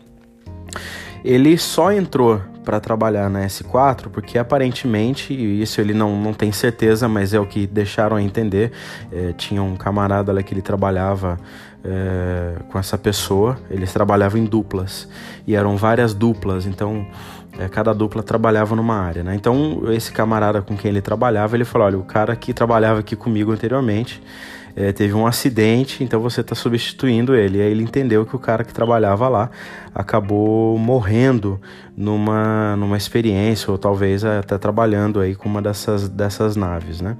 Ele 1.25 1.57
só 1.59 1.93
entrou 1.93 2.40
para 2.66 2.80
trabalhar 2.80 3.30
na 3.30 3.46
S4, 3.46 4.08
porque 4.11 4.37
aparentemente, 4.37 5.32
isso 5.32 5.80
ele 5.80 5.94
não, 5.94 6.20
não 6.20 6.35
tem 6.35 6.50
certeza, 6.50 7.06
mas 7.06 7.32
é 7.32 7.38
o 7.38 7.46
que 7.46 7.64
deixaram 7.64 8.16
a 8.16 8.23
entender, 8.23 8.73
é, 9.12 9.32
tinha 9.32 9.62
um 9.62 9.76
camarada 9.76 10.32
lá 10.32 10.42
que 10.42 10.52
ele 10.52 10.61
trabalhava 10.61 11.38
é, 11.85 12.56
com 12.68 12.76
essa 12.76 12.99
pessoa, 12.99 13.56
eles 13.70 13.92
trabalhavam 13.92 14.40
em 14.40 14.44
duplas, 14.44 15.08
e 15.46 15.54
eram 15.54 15.76
várias 15.76 16.12
duplas, 16.12 16.66
então 16.66 17.06
é, 17.56 17.68
cada 17.68 17.94
dupla 17.94 18.20
trabalhava 18.20 18.75
numa 18.75 18.96
área, 18.96 19.23
né? 19.23 19.37
Então 19.37 19.85
esse 19.92 20.11
camarada 20.11 20.61
com 20.61 20.76
quem 20.76 20.88
ele 20.90 21.00
trabalhava, 21.00 21.56
ele 21.56 21.64
falou, 21.64 21.87
olha, 21.87 21.99
o 21.99 22.04
cara 22.04 22.35
que 22.35 22.52
trabalhava 22.52 22.99
aqui 22.99 23.14
comigo 23.14 23.52
anteriormente, 23.52 24.20
é, 24.76 24.92
teve 24.92 25.14
um 25.14 25.26
acidente, 25.26 26.04
então 26.04 26.21
você 26.21 26.42
está 26.42 26.54
substituindo 26.54 27.35
ele. 27.35 27.59
E 27.59 27.62
aí 27.62 27.71
ele 27.71 27.83
entendeu 27.83 28.26
que 28.26 28.37
o 28.37 28.38
cara 28.38 28.62
que 28.62 28.75
trabalhava 28.75 29.26
lá 29.26 29.50
acabou 29.95 30.76
morrendo 30.78 31.59
numa, 31.97 32.76
numa 32.76 32.99
experiência, 32.99 33.71
ou 33.71 33.78
talvez 33.78 34.23
até 34.23 34.59
trabalhando 34.59 35.18
aí 35.18 35.35
com 35.35 35.49
uma 35.49 35.62
dessas, 35.62 36.11
dessas 36.11 36.56
naves, 36.56 37.00
né? 37.00 37.16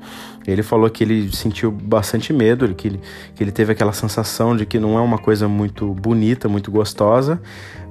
Ele 0.47 0.63
falou 0.63 0.91
que 0.91 1.03
ele 1.03 1.35
sentiu 1.35 1.71
bastante 1.73 2.31
medo, 2.31 2.73
que 2.75 2.89
ele, 2.89 3.01
que 3.35 3.43
ele 3.43 3.51
teve 3.51 3.73
aquela 3.73 3.95
sensação 3.95 4.55
de 4.55 4.67
que 4.67 4.79
não 4.79 4.99
é 4.99 5.01
uma 5.01 5.19
coisa 5.19 5.49
muito 5.49 5.95
bonita, 5.95 6.51
muito 6.51 6.71
gostosa, 6.71 7.41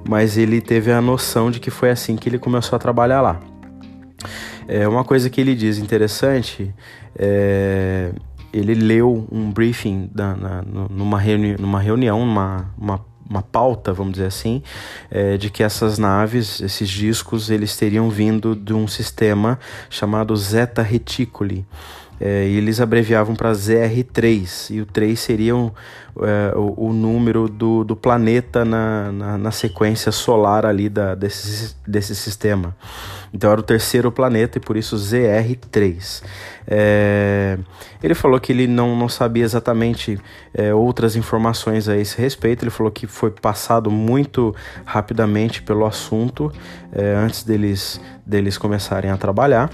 mas 0.08 0.38
ele 0.38 0.60
teve 0.60 0.92
a 0.92 1.00
noção 1.00 1.50
de 1.50 1.58
que 1.58 1.72
foi 1.72 1.90
assim 1.90 2.14
que 2.14 2.28
ele 2.28 2.38
começou 2.38 2.76
a 2.76 2.78
trabalhar 2.78 3.20
lá. 3.20 3.40
É 4.68 4.86
uma 4.86 5.02
coisa 5.02 5.28
que 5.28 5.40
ele 5.40 5.56
diz 5.56 5.78
interessante 5.78 6.72
é, 7.18 8.12
ele 8.56 8.74
leu 8.74 9.26
um 9.30 9.50
briefing 9.50 10.08
da, 10.14 10.34
na, 10.34 10.62
numa, 10.90 11.18
reuni 11.18 11.56
numa 11.58 11.80
reunião, 11.80 12.24
numa 12.24 12.72
uma, 12.78 13.04
uma 13.28 13.42
pauta, 13.42 13.92
vamos 13.92 14.14
dizer 14.14 14.26
assim, 14.26 14.62
é, 15.10 15.36
de 15.36 15.50
que 15.50 15.62
essas 15.62 15.98
naves, 15.98 16.60
esses 16.60 16.88
discos, 16.88 17.50
eles 17.50 17.76
teriam 17.76 18.08
vindo 18.08 18.54
de 18.54 18.72
um 18.72 18.86
sistema 18.88 19.58
chamado 19.90 20.34
Zeta 20.36 20.82
Reticuli. 20.82 21.66
É, 22.20 22.46
e 22.48 22.56
eles 22.56 22.80
abreviavam 22.80 23.34
para 23.34 23.52
ZR3, 23.52 24.74
e 24.74 24.80
o 24.80 24.86
3 24.86 25.20
seria 25.20 25.54
um, 25.54 25.70
é, 26.22 26.56
o, 26.56 26.86
o, 26.88 26.92
número 26.92 27.46
do, 27.46 27.84
do 27.84 27.94
planeta 27.94 28.64
na, 28.64 29.12
na, 29.12 29.38
na, 29.38 29.50
sequência 29.50 30.10
solar 30.10 30.64
ali 30.64 30.88
da, 30.88 31.14
desse, 31.14 31.76
desse 31.86 32.16
sistema. 32.16 32.74
Então 33.34 33.50
era 33.50 33.60
o 33.60 33.62
terceiro 33.62 34.10
planeta 34.10 34.56
e 34.56 34.60
por 34.60 34.78
isso 34.78 34.96
ZR3. 34.96 36.22
É, 36.66 37.58
ele 38.02 38.14
falou 38.14 38.40
que 38.40 38.50
ele 38.50 38.66
não, 38.66 38.96
não 38.96 39.10
sabia 39.10 39.44
exatamente 39.44 40.18
é, 40.54 40.72
outras 40.72 41.16
informações 41.16 41.86
a 41.86 41.98
esse 41.98 42.18
respeito. 42.18 42.62
Ele 42.62 42.70
falou 42.70 42.90
que 42.90 43.06
foi 43.06 43.30
passado 43.30 43.90
muito 43.90 44.54
rapidamente 44.86 45.60
pelo 45.60 45.84
assunto 45.84 46.50
é, 46.92 47.14
antes 47.14 47.42
deles, 47.42 48.00
deles 48.24 48.56
começarem 48.56 49.10
a 49.10 49.18
trabalhar. 49.18 49.68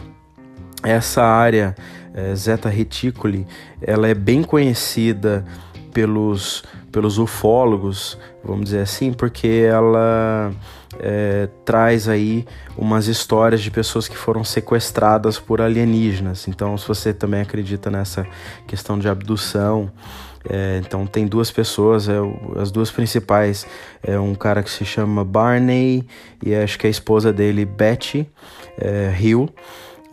Essa 0.82 1.22
área 1.22 1.76
é, 2.14 2.34
Zeta 2.34 2.68
Reticuli 2.68 3.46
ela 3.80 4.08
é 4.08 4.14
bem 4.14 4.42
conhecida 4.42 5.44
pelos, 5.92 6.62
pelos 6.90 7.18
ufólogos, 7.18 8.18
vamos 8.44 8.64
dizer 8.64 8.80
assim, 8.80 9.12
porque 9.12 9.66
ela 9.68 10.52
é, 10.98 11.48
traz 11.64 12.08
aí 12.08 12.46
umas 12.76 13.06
histórias 13.06 13.60
de 13.60 13.70
pessoas 13.70 14.08
que 14.08 14.16
foram 14.16 14.44
sequestradas 14.44 15.38
por 15.38 15.60
alienígenas. 15.60 16.48
Então, 16.48 16.76
se 16.78 16.88
você 16.88 17.12
também 17.12 17.40
acredita 17.40 17.90
nessa 17.90 18.26
questão 18.66 18.98
de 18.98 19.08
abdução, 19.08 19.90
É, 20.50 20.80
então 20.84 21.06
tem 21.06 21.24
duas 21.24 21.52
pessoas, 21.52 22.08
é, 22.08 22.14
as 22.60 22.72
duas 22.72 22.90
principais 22.90 23.64
é 24.02 24.18
um 24.18 24.34
cara 24.34 24.60
que 24.60 24.70
se 24.70 24.84
chama 24.84 25.24
Barney 25.24 26.04
e 26.44 26.52
acho 26.52 26.76
que 26.80 26.88
a 26.88 26.90
esposa 26.90 27.32
dele, 27.32 27.64
Betty 27.64 28.26
é, 28.76 29.14
Hill. 29.20 29.48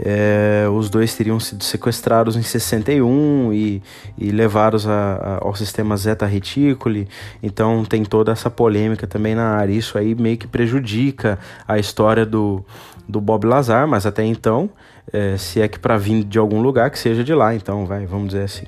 É, 0.02 0.66
os 0.72 0.90
dois 0.90 1.14
teriam 1.14 1.40
sido 1.42 1.62
sequestrados 1.62 2.38
em 2.38 2.42
61 2.42 3.52
e, 3.52 3.84
e 4.18 4.32
levados 4.32 4.88
a, 4.88 4.92
a, 4.92 5.38
ao 5.42 5.54
sistema 5.54 5.98
Zeta 5.98 6.26
Reticuli, 6.26 7.06
então 7.44 7.84
tem 7.84 8.06
toda 8.06 8.32
essa 8.32 8.50
polêmica 8.50 9.06
também 9.06 9.36
na 9.36 9.58
área. 9.58 9.74
Isso 9.74 9.98
aí 9.98 10.16
meio 10.16 10.38
que 10.38 10.48
prejudica 10.48 11.38
a 11.68 11.78
história 11.78 12.26
do, 12.26 12.64
do 13.08 13.20
Bob 13.20 13.46
Lazar, 13.46 13.88
mas 13.88 14.06
até 14.06 14.24
então, 14.24 14.70
é, 15.12 15.36
se 15.36 15.62
é 15.62 15.68
que 15.68 15.78
para 15.78 15.98
vir 15.98 16.24
de 16.24 16.40
algum 16.40 16.62
lugar, 16.62 16.90
que 16.90 16.98
seja 16.98 17.24
de 17.24 17.34
lá, 17.34 17.54
então 17.54 17.86
vai, 17.86 18.06
vamos 18.06 18.30
dizer 18.30 18.44
assim. 18.44 18.66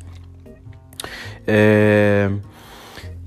É, 1.47 2.29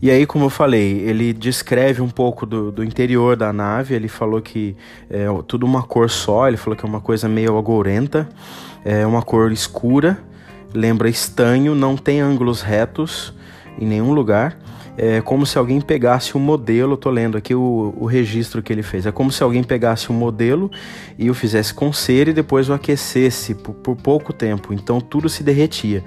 e 0.05 0.11
aí, 0.11 0.27
como 0.27 0.45
eu 0.45 0.51
falei, 0.51 0.99
ele 0.99 1.33
descreve 1.33 2.03
um 2.03 2.11
pouco 2.11 2.45
do, 2.45 2.71
do 2.71 2.85
interior 2.85 3.37
da 3.37 3.55
nave. 3.55 3.95
Ele 3.95 4.07
falou 4.07 4.43
que 4.43 4.77
é 5.09 5.25
tudo 5.49 5.65
uma 5.65 5.83
cor 5.83 6.11
só. 6.11 6.47
Ele 6.47 6.59
falou 6.59 6.77
que 6.77 6.85
é 6.85 6.87
uma 6.87 7.01
coisa 7.01 7.27
meio 7.27 7.57
agourenta, 7.57 8.29
é 8.85 9.07
uma 9.07 9.23
cor 9.23 9.51
escura, 9.51 10.19
lembra 10.75 11.09
estanho, 11.09 11.75
não 11.75 11.97
tem 11.97 12.21
ângulos 12.21 12.61
retos 12.61 13.33
em 13.79 13.87
nenhum 13.87 14.13
lugar. 14.13 14.59
É 14.95 15.23
como 15.23 15.47
se 15.47 15.57
alguém 15.57 15.81
pegasse 15.81 16.37
um 16.37 16.41
modelo, 16.41 16.99
tô 16.99 17.09
lendo 17.09 17.39
aqui 17.39 17.55
o, 17.55 17.95
o 17.97 18.05
registro 18.05 18.63
que 18.63 18.71
ele 18.71 18.83
fez. 18.83 19.07
É 19.07 19.11
como 19.11 19.33
se 19.33 19.43
alguém 19.43 19.65
pegasse 19.65 20.13
um 20.13 20.15
modelo 20.15 20.71
e 21.19 21.31
o 21.31 21.35
fizesse 21.35 21.73
com 21.73 21.91
cera 21.95 22.29
e 22.29 22.35
depois 22.35 22.69
o 22.69 22.75
aquecesse 22.75 23.55
por, 23.55 23.73
por 23.77 23.97
pouco 23.97 24.35
tempo. 24.35 24.75
Então 24.75 25.01
tudo 25.01 25.31
se 25.31 25.43
derretia. 25.43 26.05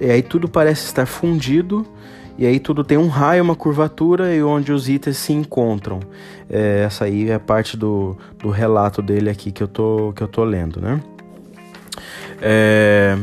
E 0.00 0.10
aí 0.10 0.22
tudo 0.22 0.48
parece 0.48 0.86
estar 0.86 1.04
fundido 1.04 1.86
e 2.38 2.46
aí 2.46 2.58
tudo 2.58 2.82
tem 2.82 2.98
um 2.98 3.08
raio, 3.08 3.42
uma 3.42 3.54
curvatura 3.54 4.34
e 4.34 4.42
onde 4.42 4.72
os 4.72 4.88
itens 4.88 5.18
se 5.18 5.32
encontram. 5.32 6.00
É, 6.48 6.84
essa 6.84 7.04
aí 7.04 7.30
é 7.30 7.38
parte 7.38 7.76
do, 7.76 8.16
do 8.38 8.50
relato 8.50 9.02
dele 9.02 9.30
aqui 9.30 9.52
que 9.52 9.62
eu 9.62 9.68
tô, 9.68 10.12
que 10.14 10.22
eu 10.22 10.28
tô 10.28 10.44
lendo, 10.44 10.80
né? 10.80 11.00
É, 12.40 13.16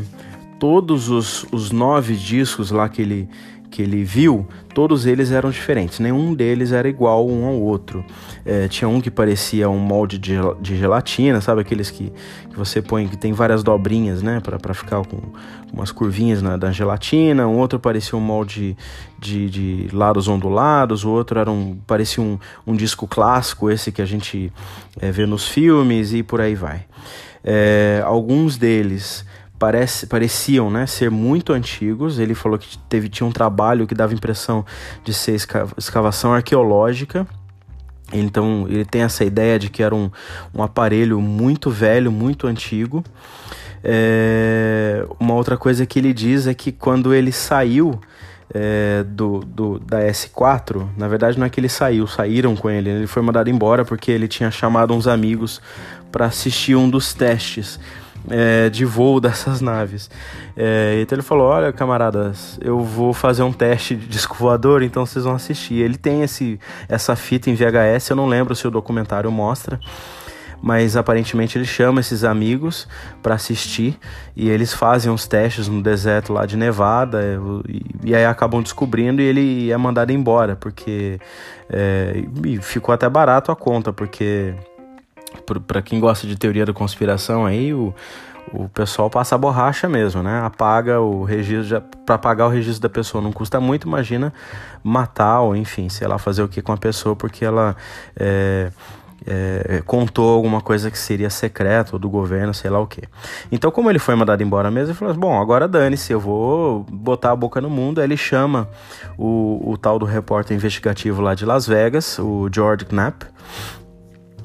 todos 0.59 1.09
os, 1.09 1.45
os 1.51 1.71
nove 1.71 2.15
discos 2.15 2.71
lá 2.71 2.87
que 2.87 3.01
ele, 3.01 3.29
que 3.69 3.81
ele 3.81 4.03
viu, 4.03 4.47
todos 4.73 5.05
eles 5.05 5.31
eram 5.31 5.49
diferentes, 5.51 5.99
nenhum 5.99 6.33
deles 6.33 6.71
era 6.71 6.87
igual 6.89 7.27
um 7.27 7.45
ao 7.45 7.53
outro. 7.53 8.03
É, 8.45 8.67
tinha 8.67 8.87
um 8.87 8.99
que 8.99 9.11
parecia 9.11 9.69
um 9.69 9.77
molde 9.77 10.17
de, 10.17 10.33
de 10.59 10.77
gelatina, 10.77 11.39
sabe? 11.39 11.61
Aqueles 11.61 11.91
que, 11.91 12.11
que 12.49 12.57
você 12.57 12.81
põe, 12.81 13.07
que 13.07 13.17
tem 13.17 13.31
várias 13.31 13.61
dobrinhas, 13.61 14.23
né? 14.23 14.39
para 14.39 14.73
ficar 14.73 15.05
com 15.05 15.21
umas 15.71 15.91
curvinhas 15.91 16.41
na, 16.41 16.57
da 16.57 16.71
gelatina. 16.71 17.47
Um 17.47 17.57
outro 17.57 17.79
parecia 17.79 18.17
um 18.17 18.21
molde 18.21 18.75
de, 19.19 19.49
de 19.49 19.87
lados 19.93 20.27
ondulados, 20.27 21.03
o 21.03 21.09
outro 21.09 21.39
era 21.39 21.51
um, 21.51 21.77
parecia 21.85 22.23
um, 22.23 22.39
um 22.65 22.75
disco 22.75 23.07
clássico, 23.07 23.69
esse 23.69 23.91
que 23.91 24.01
a 24.01 24.05
gente 24.05 24.51
é, 24.99 25.11
vê 25.11 25.25
nos 25.25 25.47
filmes 25.47 26.13
e 26.13 26.23
por 26.23 26.41
aí 26.41 26.55
vai. 26.55 26.85
É, 27.43 28.01
alguns 28.05 28.57
deles 28.57 29.25
parece, 29.59 30.07
pareciam 30.07 30.71
né, 30.71 30.87
ser 30.87 31.11
muito 31.11 31.51
antigos. 31.51 32.17
Ele 32.17 32.33
falou 32.33 32.57
que 32.57 32.77
teve, 32.89 33.09
tinha 33.09 33.27
um 33.27 33.31
trabalho 33.31 33.85
que 33.85 33.93
dava 33.93 34.13
impressão 34.13 34.65
de 35.03 35.13
ser 35.13 35.37
escavação 35.77 36.33
arqueológica. 36.33 37.27
Então 38.11 38.65
ele 38.67 38.85
tem 38.85 39.03
essa 39.03 39.23
ideia 39.23 39.59
de 39.59 39.69
que 39.69 39.83
era 39.83 39.93
um, 39.93 40.09
um 40.55 40.63
aparelho 40.63 41.21
muito 41.21 41.69
velho, 41.69 42.11
muito 42.11 42.47
antigo. 42.47 43.03
É, 43.83 45.05
uma 45.19 45.35
outra 45.35 45.57
coisa 45.57 45.85
que 45.85 45.99
ele 45.99 46.13
diz 46.13 46.47
é 46.47 46.53
que 46.53 46.71
quando 46.71 47.13
ele 47.13 47.31
saiu 47.31 47.99
é, 48.53 49.03
do, 49.03 49.39
do, 49.41 49.79
da 49.79 50.01
S4, 50.01 50.87
na 50.97 51.07
verdade 51.07 51.37
não 51.37 51.45
é 51.45 51.49
que 51.49 51.59
ele 51.59 51.69
saiu, 51.69 52.07
saíram 52.07 52.55
com 52.55 52.69
ele, 52.69 52.89
ele 52.89 53.07
foi 53.07 53.21
mandado 53.21 53.49
embora 53.49 53.85
porque 53.85 54.11
ele 54.11 54.27
tinha 54.27 54.49
chamado 54.49 54.93
uns 54.93 55.07
amigos 55.07 55.61
para 56.11 56.25
assistir 56.25 56.75
um 56.75 56.89
dos 56.89 57.13
testes 57.13 57.79
é, 58.29 58.69
de 58.69 58.85
voo 58.85 59.19
dessas 59.21 59.61
naves. 59.61 60.09
É, 60.55 60.99
então 61.01 61.15
ele 61.15 61.23
falou: 61.23 61.47
Olha, 61.47 61.71
camaradas, 61.71 62.59
eu 62.61 62.79
vou 62.79 63.13
fazer 63.13 63.43
um 63.43 63.53
teste 63.53 63.95
de 63.95 64.07
disco 64.07 64.35
voador, 64.35 64.81
então 64.81 65.05
vocês 65.05 65.25
vão 65.25 65.35
assistir. 65.35 65.75
Ele 65.75 65.97
tem 65.97 66.23
esse, 66.23 66.59
essa 66.87 67.15
fita 67.15 67.49
em 67.49 67.55
VHS, 67.55 68.09
eu 68.09 68.15
não 68.15 68.27
lembro 68.27 68.55
se 68.55 68.67
o 68.67 68.71
documentário 68.71 69.31
mostra. 69.31 69.79
Mas 70.61 70.97
aparentemente 70.97 71.57
ele 71.57 71.65
chama 71.65 72.01
esses 72.01 72.23
amigos 72.25 72.85
para 73.23 73.35
assistir 73.35 73.97
e 74.35 74.49
eles 74.49 74.73
fazem 74.73 75.09
uns 75.09 75.25
testes 75.25 75.69
no 75.69 75.81
deserto 75.81 76.33
lá 76.33 76.45
de 76.45 76.57
Nevada 76.57 77.21
e, 77.67 78.09
e 78.09 78.15
aí 78.15 78.25
acabam 78.25 78.61
descobrindo 78.61 79.21
e 79.21 79.25
ele 79.25 79.71
é 79.71 79.77
mandado 79.77 80.11
embora 80.11 80.57
porque 80.57 81.17
é, 81.69 82.25
ficou 82.61 82.93
até 82.93 83.07
barato 83.07 83.53
a 83.53 83.55
conta 83.55 83.93
porque 83.93 84.53
para 85.67 85.81
quem 85.81 85.99
gosta 85.99 86.27
de 86.27 86.35
teoria 86.35 86.65
da 86.65 86.73
conspiração 86.73 87.45
aí, 87.45 87.73
o, 87.73 87.93
o 88.53 88.67
pessoal 88.69 89.09
passa 89.09 89.35
a 89.35 89.37
borracha 89.37 89.87
mesmo, 89.87 90.23
né? 90.23 90.41
Apaga 90.43 90.99
o 90.99 91.23
registro, 91.23 91.81
para 92.05 92.15
apagar 92.15 92.47
o 92.47 92.51
registro 92.51 92.81
da 92.81 92.89
pessoa 92.89 93.21
não 93.21 93.31
custa 93.31 93.59
muito, 93.59 93.87
imagina 93.87 94.33
matar 94.83 95.41
ou 95.41 95.55
enfim, 95.55 95.89
sei 95.89 96.07
lá, 96.07 96.17
fazer 96.17 96.41
o 96.41 96.47
que 96.47 96.61
com 96.61 96.71
a 96.71 96.77
pessoa 96.77 97.15
porque 97.15 97.45
ela 97.45 97.75
é, 98.15 98.71
é, 99.25 99.81
contou 99.85 100.33
alguma 100.33 100.61
coisa 100.61 100.89
que 100.89 100.97
seria 100.97 101.29
secreto 101.29 101.93
ou 101.93 101.99
do 101.99 102.09
governo, 102.09 102.53
sei 102.53 102.69
lá 102.69 102.79
o 102.79 102.87
que. 102.87 103.03
Então, 103.51 103.71
como 103.71 103.89
ele 103.89 103.99
foi 103.99 104.15
mandado 104.15 104.41
embora 104.41 104.71
mesmo, 104.71 104.91
ele 104.91 104.97
falou 104.97 105.11
assim, 105.11 105.19
bom, 105.19 105.39
agora 105.39 105.67
dane-se, 105.67 106.11
eu 106.11 106.19
vou 106.19 106.85
botar 106.89 107.31
a 107.31 107.35
boca 107.35 107.59
no 107.61 107.69
mundo. 107.69 107.99
Aí 107.99 108.05
ele 108.05 108.17
chama 108.17 108.67
o, 109.17 109.61
o 109.71 109.77
tal 109.77 109.99
do 109.99 110.05
repórter 110.05 110.55
investigativo 110.55 111.21
lá 111.21 111.35
de 111.35 111.45
Las 111.45 111.67
Vegas, 111.67 112.17
o 112.19 112.49
George 112.53 112.85
Knapp, 112.85 113.25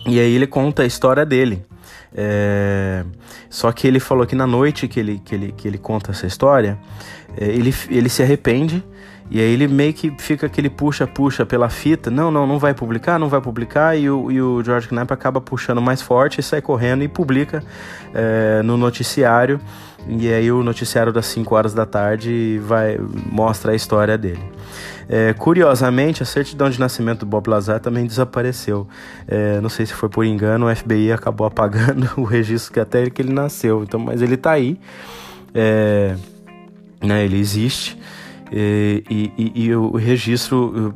e 0.07 0.21
aí 0.21 0.35
ele 0.35 0.47
conta 0.47 0.83
a 0.83 0.87
história 0.87 1.25
dele. 1.25 1.65
É... 2.15 3.05
Só 3.49 3.71
que 3.73 3.87
ele 3.87 4.01
falou 4.01 4.27
que 4.27 4.35
na 4.35 4.47
noite 4.47 4.87
que 4.89 5.01
ele, 5.01 5.21
que 5.25 5.35
ele, 5.35 5.53
que 5.53 5.69
ele 5.69 5.79
conta 5.79 6.11
essa 6.11 6.27
história, 6.27 6.79
é, 7.37 7.47
ele, 7.47 7.75
ele 7.89 8.09
se 8.09 8.23
arrepende. 8.23 8.85
E 9.31 9.41
aí 9.41 9.53
ele 9.53 9.67
meio 9.67 9.95
que 9.95 10.15
fica 10.19 10.47
aquele 10.47 10.69
puxa-puxa 10.69 11.47
pela 11.47 11.71
fita. 11.71 12.11
Não, 12.11 12.31
não, 12.31 12.47
não 12.47 12.59
vai 12.59 12.75
publicar, 12.75 13.19
não 13.19 13.29
vai 13.29 13.41
publicar. 13.41 13.97
E 13.97 14.09
o, 14.11 14.31
e 14.31 14.41
o 14.41 14.63
George 14.63 14.89
Knapp 14.89 15.13
acaba 15.13 15.41
puxando 15.41 15.81
mais 15.81 16.03
forte 16.03 16.41
e 16.41 16.43
sai 16.43 16.61
correndo 16.61 17.03
e 17.03 17.09
publica 17.09 17.63
é, 18.13 18.63
no 18.63 18.77
noticiário. 18.77 19.59
E 20.07 20.31
aí 20.31 20.53
o 20.53 20.63
noticiário 20.63 21.13
das 21.13 21.27
5 21.27 21.55
horas 21.55 21.73
da 21.73 21.87
tarde 21.87 22.61
vai 22.63 22.99
mostra 23.31 23.73
a 23.73 23.75
história 23.75 24.19
dele. 24.19 24.43
É, 25.09 25.33
curiosamente, 25.33 26.23
a 26.23 26.27
certidão 26.27 26.71
de 26.71 26.79
nascimento 26.79 27.21
do 27.21 27.27
Bob 27.27 27.49
Lazar 27.49 27.81
também 27.81 28.07
desapareceu. 28.07 28.87
É, 29.27 29.61
não 29.61 29.69
sei 29.69 29.87
se 29.87 29.93
foi 29.93 30.09
por 30.09 30.25
engano, 30.25 30.67
o 30.67 30.75
FBI 30.75 31.13
acabou 31.13 31.47
apagando 31.47 32.11
o 32.17 32.25
registro 32.25 32.73
que 32.73 32.81
até 32.81 33.09
que 33.11 33.23
ele 33.23 33.33
nasceu. 33.33 33.83
Então, 33.83 34.01
mas 34.01 34.23
ele 34.23 34.35
está 34.35 34.53
aí, 34.53 34.79
é, 35.55 36.17
né, 37.03 37.25
ele 37.25 37.39
existe 37.39 37.99
e, 38.57 39.33
e, 39.37 39.65
e, 39.65 39.75
o 39.75 39.97
registro 39.97 40.95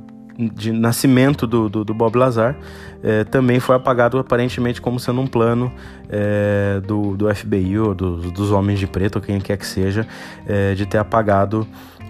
de 0.55 0.71
nascimento 0.71 1.47
do, 1.47 1.68
do, 1.68 1.85
do 1.85 1.92
Bob 1.92 2.16
Lazar 2.16 2.57
é, 3.03 3.25
também 3.25 3.59
foi 3.59 3.75
apagado 3.75 4.18
aparentemente 4.18 4.81
como 4.81 5.01
sendo 5.01 5.21
um 5.21 5.27
plano 5.27 5.73
é, 6.09 6.81
do, 6.87 7.16
do 7.16 7.35
FBI 7.35 7.79
ou 7.79 7.94
do, 7.94 8.31
dos 8.31 8.53
homens 8.53 8.79
de 8.79 8.87
preto, 8.87 9.16
ou 9.16 9.23
quem 9.23 9.40
quer 9.40 9.57
que 9.57 9.66
seja, 9.66 10.07
é, 10.47 10.75
de 10.75 10.87
ter 10.87 10.99
apagado 10.99 11.66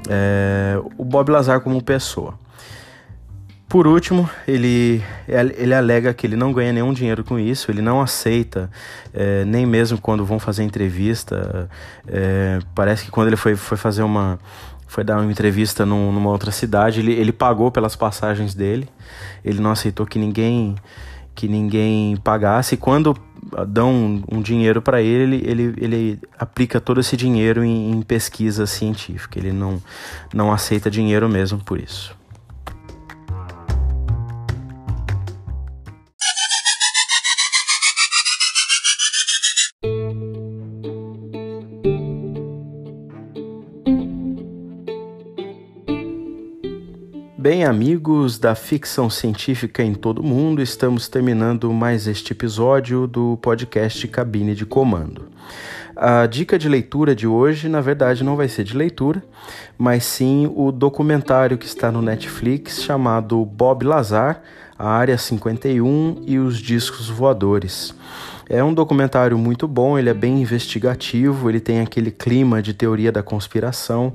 é, 0.09 0.81
o 0.97 1.05
Bob 1.05 1.31
Lazar 1.31 1.61
como 1.61 1.83
pessoa. 1.83 2.35
Por 3.69 3.87
último, 3.87 4.29
ele, 4.47 5.05
ele 5.29 5.75
alega 5.75 6.15
que 6.15 6.27
ele 6.27 6.37
não 6.37 6.55
ganha 6.55 6.73
nenhum 6.73 6.91
dinheiro 6.91 7.23
com 7.23 7.39
isso, 7.39 7.71
ele 7.71 7.83
não 7.83 8.01
aceita, 8.01 8.71
é, 9.13 9.45
nem 9.45 9.67
mesmo 9.67 10.01
quando 10.01 10.25
vão 10.25 10.39
fazer 10.39 10.63
entrevista. 10.63 11.69
É, 12.07 12.61
parece 12.75 13.05
que 13.05 13.11
quando 13.11 13.27
ele 13.27 13.37
foi, 13.37 13.57
foi 13.57 13.77
fazer 13.77 14.03
uma. 14.03 14.39
Foi 14.87 15.05
dar 15.05 15.21
uma 15.21 15.31
entrevista 15.31 15.85
num, 15.85 16.11
numa 16.11 16.31
outra 16.31 16.51
cidade, 16.51 17.01
ele, 17.01 17.13
ele 17.13 17.31
pagou 17.31 17.71
pelas 17.71 17.95
passagens 17.95 18.55
dele, 18.55 18.89
ele 19.45 19.61
não 19.61 19.71
aceitou 19.71 20.07
que 20.07 20.19
ninguém 20.19 20.77
que 21.35 21.47
ninguém 21.47 22.17
pagasse. 22.17 22.77
Quando 22.77 23.15
dão 23.67 24.23
um, 24.31 24.43
dinheiro 24.43 24.83
para 24.83 25.01
ele, 25.01 25.43
ele, 25.45 25.75
ele 25.79 26.21
aplica 26.39 26.81
todo 26.81 27.01
esse 27.01 27.17
dinheiro 27.17 27.65
em, 27.65 27.93
em 27.93 28.03
pesquisa 28.03 28.67
científica. 28.67 29.39
Ele 29.39 29.53
não, 29.53 29.83
não 30.35 30.53
aceita 30.53 30.91
dinheiro 30.91 31.29
mesmo 31.29 31.59
por 31.59 31.79
isso. 31.79 32.18
Amigos 47.69 48.39
da 48.39 48.55
ficção 48.55 49.11
científica 49.11 49.83
em 49.83 49.93
todo 49.93 50.21
o 50.21 50.25
mundo, 50.25 50.63
estamos 50.63 51.07
terminando 51.07 51.71
mais 51.71 52.07
este 52.07 52.33
episódio 52.33 53.07
do 53.07 53.37
podcast 53.43 54.09
Cabine 54.09 54.55
de 54.55 54.65
Comando. 54.65 55.29
A 55.95 56.25
dica 56.25 56.59
de 56.59 56.67
leitura 56.67 57.15
de 57.15 57.27
hoje, 57.27 57.69
na 57.69 57.83
verdade, 57.83 58.25
não 58.25 58.37
vai 58.37 58.49
ser 58.49 58.65
de 58.65 58.75
leitura, 58.75 59.23
mas 59.77 60.05
sim 60.05 60.51
o 60.57 60.73
documentário 60.73 61.59
que 61.59 61.67
está 61.67 61.93
no 61.93 62.01
Netflix 62.01 62.83
chamado 62.83 63.45
Bob 63.45 63.85
Lazar, 63.85 64.43
a 64.79 64.89
Área 64.89 65.19
51 65.19 66.23
e 66.27 66.39
os 66.39 66.59
Discos 66.59 67.11
Voadores. 67.11 67.95
É 68.49 68.65
um 68.65 68.73
documentário 68.73 69.37
muito 69.37 69.69
bom, 69.69 69.99
ele 69.99 70.09
é 70.09 70.15
bem 70.15 70.41
investigativo, 70.41 71.51
ele 71.51 71.61
tem 71.61 71.81
aquele 71.81 72.11
clima 72.11 72.63
de 72.63 72.73
teoria 72.73 73.13
da 73.13 73.23
conspiração, 73.23 74.15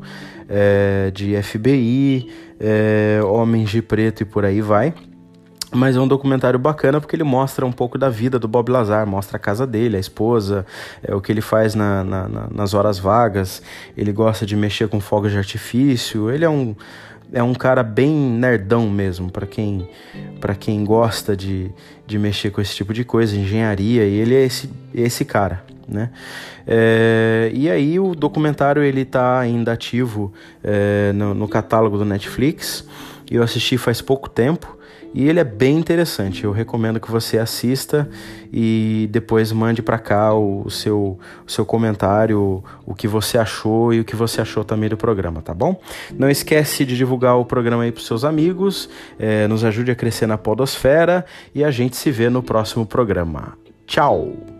é, 0.49 1.11
de 1.13 1.39
FBI, 1.39 2.31
é, 2.63 3.19
homens 3.21 3.69
de 3.69 3.81
preto 3.81 4.21
e 4.21 4.25
por 4.25 4.45
aí 4.45 4.61
vai. 4.61 4.93
Mas 5.75 5.95
é 5.95 5.99
um 5.99 6.07
documentário 6.07 6.59
bacana 6.59 7.01
porque 7.01 7.15
ele 7.15 7.23
mostra 7.23 7.65
um 7.65 7.71
pouco 7.71 7.97
da 7.97 8.07
vida 8.07 8.37
do 8.37 8.47
Bob 8.47 8.69
Lazar, 8.71 9.07
mostra 9.07 9.37
a 9.37 9.39
casa 9.39 9.65
dele, 9.65 9.97
a 9.97 9.99
esposa, 9.99 10.65
é, 11.01 11.15
o 11.15 11.19
que 11.19 11.31
ele 11.31 11.41
faz 11.41 11.73
na, 11.73 12.03
na, 12.03 12.27
na, 12.29 12.47
nas 12.49 12.75
horas 12.75 12.99
vagas. 12.99 13.61
Ele 13.97 14.13
gosta 14.13 14.45
de 14.45 14.55
mexer 14.55 14.87
com 14.87 14.99
fogos 14.99 15.31
de 15.31 15.37
artifício. 15.37 16.29
Ele 16.29 16.45
é 16.45 16.49
um, 16.49 16.75
é 17.31 17.41
um 17.41 17.53
cara 17.53 17.83
bem 17.83 18.11
nerdão 18.13 18.89
mesmo, 18.89 19.31
para 19.31 19.45
quem, 19.45 19.87
pra 20.39 20.55
quem 20.55 20.83
gosta 20.83 21.35
de, 21.35 21.71
de 22.05 22.19
mexer 22.19 22.51
com 22.51 22.61
esse 22.61 22.75
tipo 22.75 22.93
de 22.93 23.03
coisa, 23.03 23.35
engenharia, 23.35 24.05
e 24.05 24.15
ele 24.15 24.35
é 24.35 24.43
esse, 24.43 24.69
esse 24.93 25.23
cara, 25.23 25.63
né? 25.87 26.09
É, 26.65 27.51
e 27.53 27.69
aí 27.69 27.99
o 27.99 28.15
documentário 28.15 28.81
ele 28.81 29.03
tá 29.03 29.39
ainda 29.39 29.73
ativo 29.73 30.33
é, 30.63 31.11
no, 31.13 31.33
no 31.33 31.47
catálogo 31.47 31.97
do 31.97 32.05
Netflix, 32.05 32.87
eu 33.29 33.43
assisti 33.43 33.77
faz 33.77 34.01
pouco 34.01 34.29
tempo, 34.29 34.77
e 35.13 35.29
ele 35.29 35.39
é 35.39 35.43
bem 35.43 35.77
interessante. 35.77 36.43
Eu 36.43 36.51
recomendo 36.51 36.99
que 36.99 37.11
você 37.11 37.37
assista 37.37 38.09
e 38.51 39.07
depois 39.11 39.51
mande 39.51 39.81
para 39.81 39.99
cá 39.99 40.33
o, 40.33 40.69
seu, 40.69 41.19
o 41.45 41.51
seu 41.51 41.65
comentário, 41.65 42.63
o 42.85 42.95
que 42.95 43.07
você 43.07 43.37
achou 43.37 43.93
e 43.93 43.99
o 43.99 44.05
que 44.05 44.15
você 44.15 44.41
achou 44.41 44.63
também 44.63 44.89
do 44.89 44.97
programa, 44.97 45.41
tá 45.41 45.53
bom? 45.53 45.79
Não 46.17 46.29
esquece 46.29 46.85
de 46.85 46.95
divulgar 46.95 47.37
o 47.37 47.45
programa 47.45 47.83
aí 47.83 47.91
para 47.91 48.03
seus 48.03 48.23
amigos, 48.23 48.89
é, 49.19 49.47
nos 49.47 49.63
ajude 49.63 49.91
a 49.91 49.95
crescer 49.95 50.27
na 50.27 50.37
podosfera 50.37 51.25
e 51.53 51.63
a 51.63 51.71
gente 51.71 51.95
se 51.95 52.11
vê 52.11 52.29
no 52.29 52.41
próximo 52.41 52.85
programa. 52.85 53.57
Tchau! 53.85 54.52